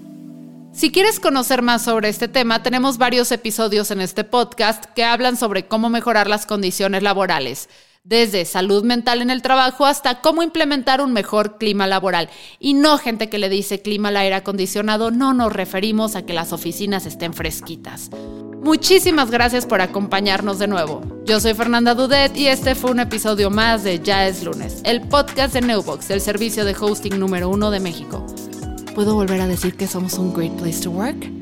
Si 0.73 0.93
quieres 0.93 1.19
conocer 1.19 1.63
más 1.63 1.83
sobre 1.83 2.09
este 2.09 2.29
tema, 2.29 2.63
tenemos 2.63 2.97
varios 2.97 3.33
episodios 3.33 3.91
en 3.91 4.01
este 4.01 4.23
podcast 4.23 4.85
que 4.95 5.03
hablan 5.05 5.37
sobre 5.37 5.67
cómo 5.67 5.91
mejorar 5.91 6.29
las 6.29 6.47
condiciones 6.47 7.03
laborales, 7.03 7.69
desde 8.05 8.45
salud 8.45 8.85
mental 8.85 9.21
en 9.21 9.31
el 9.31 9.43
trabajo 9.43 9.85
hasta 9.85 10.21
cómo 10.21 10.45
implementar 10.45 11.01
un 11.01 11.13
mejor 11.13 11.59
clima 11.59 11.89
laboral. 11.89 12.31
Y 12.61 12.75
no 12.75 12.99
gente 12.99 13.29
que 13.29 13.39
le 13.39 13.49
dice 13.49 13.83
clima 13.83 14.09
al 14.11 14.17
aire 14.17 14.37
acondicionado, 14.37 15.11
no 15.11 15.35
nos 15.35 15.53
referimos 15.53 16.15
a 16.15 16.25
que 16.25 16.35
las 16.35 16.53
oficinas 16.53 17.05
estén 17.05 17.35
fresquitas. 17.35 18.09
Muchísimas 18.63 19.31
gracias 19.31 19.67
por 19.67 19.81
acompañarnos 19.81 20.61
de 20.61 20.69
nuevo. 20.69 21.03
Yo 21.25 21.41
soy 21.41 21.55
Fernanda 21.55 21.95
Dudet 21.95 22.37
y 22.37 22.47
este 22.47 22.77
fue 22.77 22.93
un 22.93 23.01
episodio 23.01 23.51
más 23.51 23.83
de 23.83 23.99
Ya 24.01 24.29
es 24.29 24.45
lunes, 24.45 24.83
el 24.85 25.01
podcast 25.01 25.53
de 25.53 25.63
Newbox, 25.63 26.11
el 26.11 26.21
servicio 26.21 26.65
de 26.65 26.77
hosting 26.79 27.19
número 27.19 27.49
uno 27.49 27.71
de 27.73 27.81
México. 27.81 28.25
¿Puedo 28.95 29.15
volver 29.15 29.41
a 29.41 29.47
decir 29.47 29.77
que 29.77 29.87
somos 29.87 30.15
un 30.15 30.33
great 30.35 30.53
place 30.59 30.83
to 30.83 30.91
work? 30.91 31.40